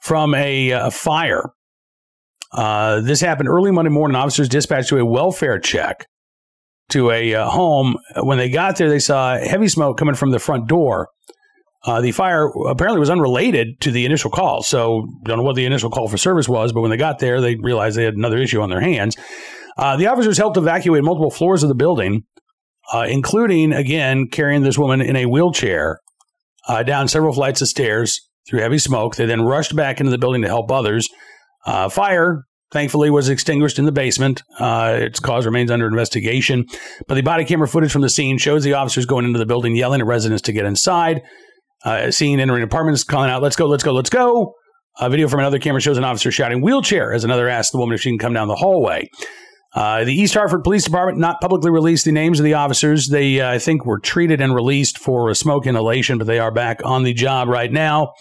from 0.00 0.34
a, 0.34 0.72
uh, 0.72 0.90
fire. 0.90 1.50
Uh, 2.52 3.00
this 3.00 3.20
happened 3.20 3.48
early 3.48 3.70
Monday 3.70 3.90
morning. 3.90 4.16
Officers 4.16 4.48
dispatched 4.48 4.88
to 4.88 4.98
a 4.98 5.04
welfare 5.04 5.58
check 5.58 6.06
to 6.90 7.10
a 7.10 7.34
uh, 7.34 7.48
home. 7.48 7.96
When 8.16 8.38
they 8.38 8.50
got 8.50 8.76
there, 8.76 8.88
they 8.88 8.98
saw 8.98 9.38
heavy 9.38 9.68
smoke 9.68 9.98
coming 9.98 10.14
from 10.14 10.30
the 10.30 10.38
front 10.38 10.68
door. 10.68 11.08
Uh, 11.82 12.00
the 12.00 12.12
fire 12.12 12.46
apparently 12.68 13.00
was 13.00 13.08
unrelated 13.08 13.80
to 13.80 13.90
the 13.90 14.04
initial 14.04 14.30
call. 14.30 14.62
So, 14.62 15.06
don't 15.24 15.38
know 15.38 15.44
what 15.44 15.56
the 15.56 15.64
initial 15.64 15.88
call 15.88 16.08
for 16.08 16.18
service 16.18 16.48
was, 16.48 16.72
but 16.72 16.82
when 16.82 16.90
they 16.90 16.98
got 16.98 17.20
there, 17.20 17.40
they 17.40 17.56
realized 17.56 17.96
they 17.96 18.04
had 18.04 18.14
another 18.14 18.38
issue 18.38 18.60
on 18.60 18.68
their 18.68 18.80
hands. 18.82 19.16
Uh, 19.78 19.96
the 19.96 20.06
officers 20.08 20.36
helped 20.36 20.58
evacuate 20.58 21.02
multiple 21.02 21.30
floors 21.30 21.62
of 21.62 21.70
the 21.70 21.74
building, 21.74 22.24
uh, 22.92 23.06
including, 23.08 23.72
again, 23.72 24.28
carrying 24.28 24.62
this 24.62 24.76
woman 24.76 25.00
in 25.00 25.16
a 25.16 25.24
wheelchair 25.24 26.00
uh, 26.68 26.82
down 26.82 27.08
several 27.08 27.32
flights 27.32 27.62
of 27.62 27.68
stairs 27.68 28.28
through 28.46 28.60
heavy 28.60 28.78
smoke. 28.78 29.16
They 29.16 29.24
then 29.24 29.42
rushed 29.42 29.74
back 29.74 30.00
into 30.00 30.10
the 30.10 30.18
building 30.18 30.42
to 30.42 30.48
help 30.48 30.70
others. 30.70 31.08
Uh, 31.64 31.88
fire 31.88 32.44
thankfully 32.72 33.10
was 33.10 33.28
extinguished 33.28 33.78
in 33.78 33.84
the 33.84 33.92
basement. 33.92 34.42
Uh, 34.58 34.98
its 35.00 35.20
cause 35.20 35.44
remains 35.46 35.70
under 35.70 35.86
investigation. 35.86 36.66
But 37.08 37.14
the 37.14 37.22
body 37.22 37.44
camera 37.44 37.66
footage 37.66 37.92
from 37.92 38.02
the 38.02 38.08
scene 38.08 38.38
shows 38.38 38.62
the 38.62 38.74
officers 38.74 39.06
going 39.06 39.24
into 39.24 39.38
the 39.38 39.46
building, 39.46 39.74
yelling 39.74 40.00
at 40.00 40.06
residents 40.06 40.42
to 40.42 40.52
get 40.52 40.64
inside. 40.64 41.22
uh, 41.84 42.10
seen 42.10 42.40
entering 42.40 42.62
apartments, 42.62 43.04
calling 43.04 43.30
out, 43.30 43.42
let's 43.42 43.56
go, 43.56 43.66
let's 43.66 43.82
go, 43.82 43.92
let's 43.92 44.10
go. 44.10 44.54
A 44.98 45.08
video 45.08 45.28
from 45.28 45.40
another 45.40 45.58
camera 45.58 45.80
shows 45.80 45.96
an 45.96 46.04
officer 46.04 46.30
shouting 46.30 46.60
wheelchair 46.60 47.12
as 47.12 47.24
another 47.24 47.48
asks 47.48 47.70
the 47.70 47.78
woman 47.78 47.94
if 47.94 48.02
she 48.02 48.10
can 48.10 48.18
come 48.18 48.34
down 48.34 48.48
the 48.48 48.56
hallway. 48.56 49.08
Uh, 49.72 50.04
the 50.04 50.12
East 50.12 50.34
Hartford 50.34 50.64
Police 50.64 50.84
Department 50.84 51.18
not 51.18 51.40
publicly 51.40 51.70
released 51.70 52.04
the 52.04 52.12
names 52.12 52.40
of 52.40 52.44
the 52.44 52.54
officers. 52.54 53.08
They, 53.08 53.40
uh, 53.40 53.52
I 53.52 53.58
think, 53.60 53.86
were 53.86 54.00
treated 54.00 54.40
and 54.40 54.54
released 54.54 54.98
for 54.98 55.30
a 55.30 55.34
smoke 55.34 55.66
inhalation, 55.66 56.18
but 56.18 56.26
they 56.26 56.40
are 56.40 56.50
back 56.50 56.84
on 56.84 57.04
the 57.04 57.14
job 57.14 57.48
right 57.48 57.70
now. 57.70 58.12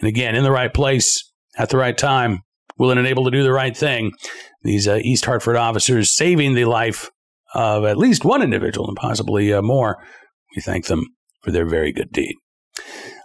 And 0.00 0.08
again, 0.08 0.34
in 0.34 0.42
the 0.42 0.50
right 0.50 0.72
place 0.72 1.22
at 1.58 1.68
the 1.68 1.76
right 1.76 1.96
time, 1.96 2.42
willing 2.80 2.98
and 2.98 3.06
able 3.06 3.24
to 3.24 3.30
do 3.30 3.44
the 3.44 3.52
right 3.52 3.76
thing. 3.76 4.10
These 4.62 4.88
uh, 4.88 4.98
East 5.02 5.26
Hartford 5.26 5.56
officers 5.56 6.12
saving 6.12 6.54
the 6.54 6.64
life 6.64 7.10
of 7.54 7.84
at 7.84 7.98
least 7.98 8.24
one 8.24 8.42
individual 8.42 8.88
and 8.88 8.96
possibly 8.96 9.52
uh, 9.52 9.62
more. 9.62 10.02
We 10.56 10.62
thank 10.62 10.86
them 10.86 11.04
for 11.42 11.52
their 11.52 11.66
very 11.66 11.92
good 11.92 12.10
deed. 12.10 12.34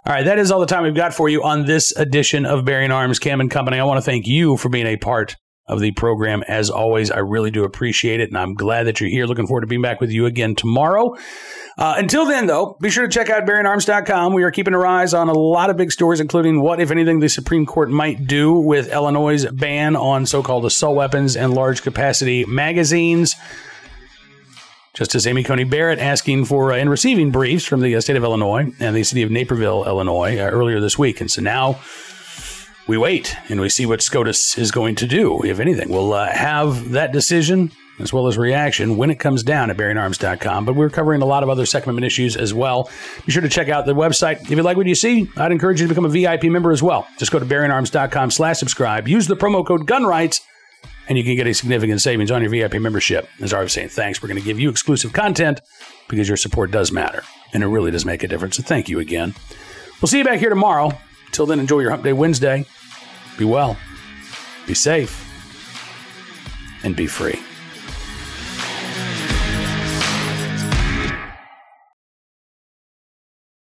All 0.04 0.12
right, 0.12 0.24
that 0.24 0.38
is 0.38 0.52
all 0.52 0.60
the 0.60 0.66
time 0.66 0.82
we've 0.84 0.94
got 0.94 1.14
for 1.14 1.28
you 1.28 1.42
on 1.42 1.64
this 1.64 1.96
edition 1.96 2.44
of 2.44 2.64
Bearing 2.64 2.92
Arms 2.92 3.18
Cam 3.18 3.40
and 3.40 3.50
Company. 3.50 3.78
I 3.78 3.84
want 3.84 3.98
to 3.98 4.04
thank 4.04 4.26
you 4.26 4.56
for 4.56 4.68
being 4.68 4.86
a 4.86 4.96
part 4.96 5.34
of 5.68 5.80
the 5.80 5.90
program. 5.92 6.42
As 6.46 6.70
always, 6.70 7.10
I 7.10 7.18
really 7.18 7.50
do 7.50 7.64
appreciate 7.64 8.20
it, 8.20 8.28
and 8.28 8.38
I'm 8.38 8.54
glad 8.54 8.84
that 8.84 9.00
you're 9.00 9.10
here. 9.10 9.26
Looking 9.26 9.46
forward 9.46 9.62
to 9.62 9.66
being 9.66 9.82
back 9.82 10.00
with 10.00 10.10
you 10.10 10.26
again 10.26 10.54
tomorrow. 10.54 11.16
Uh, 11.78 11.94
until 11.98 12.24
then, 12.24 12.46
though, 12.46 12.76
be 12.80 12.88
sure 12.88 13.06
to 13.06 13.12
check 13.12 13.28
out 13.28 13.44
bearingarms.com. 13.44 14.32
We 14.32 14.44
are 14.44 14.50
keeping 14.50 14.74
our 14.74 14.86
eyes 14.86 15.12
on 15.12 15.28
a 15.28 15.32
lot 15.32 15.68
of 15.68 15.76
big 15.76 15.92
stories, 15.92 16.20
including 16.20 16.60
what, 16.60 16.80
if 16.80 16.90
anything, 16.90 17.20
the 17.20 17.28
Supreme 17.28 17.66
Court 17.66 17.90
might 17.90 18.26
do 18.26 18.52
with 18.52 18.92
Illinois' 18.92 19.44
ban 19.50 19.96
on 19.96 20.24
so 20.24 20.42
called 20.42 20.64
assault 20.64 20.96
weapons 20.96 21.36
and 21.36 21.52
large 21.52 21.82
capacity 21.82 22.44
magazines. 22.46 23.36
Justice 24.94 25.26
Amy 25.26 25.42
Coney 25.42 25.64
Barrett 25.64 25.98
asking 25.98 26.46
for 26.46 26.72
uh, 26.72 26.76
and 26.76 26.88
receiving 26.88 27.30
briefs 27.30 27.66
from 27.66 27.82
the 27.82 27.94
uh, 27.94 28.00
state 28.00 28.16
of 28.16 28.24
Illinois 28.24 28.72
and 28.80 28.96
the 28.96 29.04
city 29.04 29.22
of 29.22 29.30
Naperville, 29.30 29.84
Illinois, 29.84 30.38
uh, 30.38 30.44
earlier 30.44 30.80
this 30.80 30.98
week. 30.98 31.20
And 31.20 31.30
so 31.30 31.42
now 31.42 31.78
we 32.86 32.96
wait 32.96 33.36
and 33.48 33.60
we 33.60 33.68
see 33.68 33.86
what 33.86 34.02
SCOTUS 34.02 34.58
is 34.58 34.70
going 34.70 34.94
to 34.96 35.06
do, 35.06 35.44
if 35.44 35.60
anything. 35.60 35.88
We'll 35.88 36.12
uh, 36.12 36.30
have 36.32 36.90
that 36.90 37.12
decision 37.12 37.72
as 37.98 38.12
well 38.12 38.26
as 38.26 38.36
reaction 38.36 38.96
when 38.96 39.10
it 39.10 39.18
comes 39.18 39.42
down 39.42 39.70
at 39.70 39.76
bearingarms.com. 39.76 40.64
But 40.64 40.76
we're 40.76 40.90
covering 40.90 41.22
a 41.22 41.26
lot 41.26 41.42
of 41.42 41.48
other 41.48 41.66
Second 41.66 41.90
Amendment 41.90 42.06
issues 42.06 42.36
as 42.36 42.52
well. 42.52 42.90
Be 43.24 43.32
sure 43.32 43.42
to 43.42 43.48
check 43.48 43.68
out 43.68 43.86
the 43.86 43.94
website. 43.94 44.42
If 44.42 44.50
you 44.50 44.62
like 44.62 44.76
what 44.76 44.86
you 44.86 44.94
see, 44.94 45.28
I'd 45.36 45.52
encourage 45.52 45.80
you 45.80 45.86
to 45.86 45.94
become 45.94 46.04
a 46.04 46.08
VIP 46.08 46.44
member 46.44 46.72
as 46.72 46.82
well. 46.82 47.06
Just 47.18 47.32
go 47.32 47.38
to 47.38 47.46
bearingarms.com 47.46 48.30
slash 48.30 48.58
subscribe. 48.58 49.08
Use 49.08 49.26
the 49.26 49.36
promo 49.36 49.66
code 49.66 49.86
GUNRIGHTS 49.86 50.42
and 51.08 51.16
you 51.16 51.24
can 51.24 51.36
get 51.36 51.46
a 51.46 51.54
significant 51.54 52.00
savings 52.00 52.30
on 52.30 52.42
your 52.42 52.50
VIP 52.50 52.74
membership. 52.74 53.28
As 53.40 53.52
I 53.52 53.62
was 53.62 53.72
saying, 53.72 53.90
thanks. 53.90 54.20
We're 54.20 54.28
going 54.28 54.40
to 54.40 54.44
give 54.44 54.58
you 54.58 54.70
exclusive 54.70 55.12
content 55.12 55.60
because 56.08 56.28
your 56.28 56.36
support 56.36 56.70
does 56.70 56.92
matter, 56.92 57.22
and 57.52 57.62
it 57.62 57.66
really 57.66 57.90
does 57.90 58.04
make 58.04 58.22
a 58.22 58.28
difference. 58.28 58.56
So 58.56 58.62
thank 58.62 58.88
you 58.88 58.98
again. 58.98 59.34
We'll 60.00 60.08
see 60.08 60.18
you 60.18 60.24
back 60.24 60.40
here 60.40 60.50
tomorrow. 60.50 60.92
Till 61.32 61.46
then, 61.46 61.60
enjoy 61.60 61.80
your 61.80 61.90
Hump 61.90 62.02
Day 62.02 62.12
Wednesday. 62.12 62.64
Be 63.38 63.44
well, 63.44 63.76
be 64.66 64.74
safe, 64.74 65.22
and 66.82 66.96
be 66.96 67.06
free. 67.06 67.40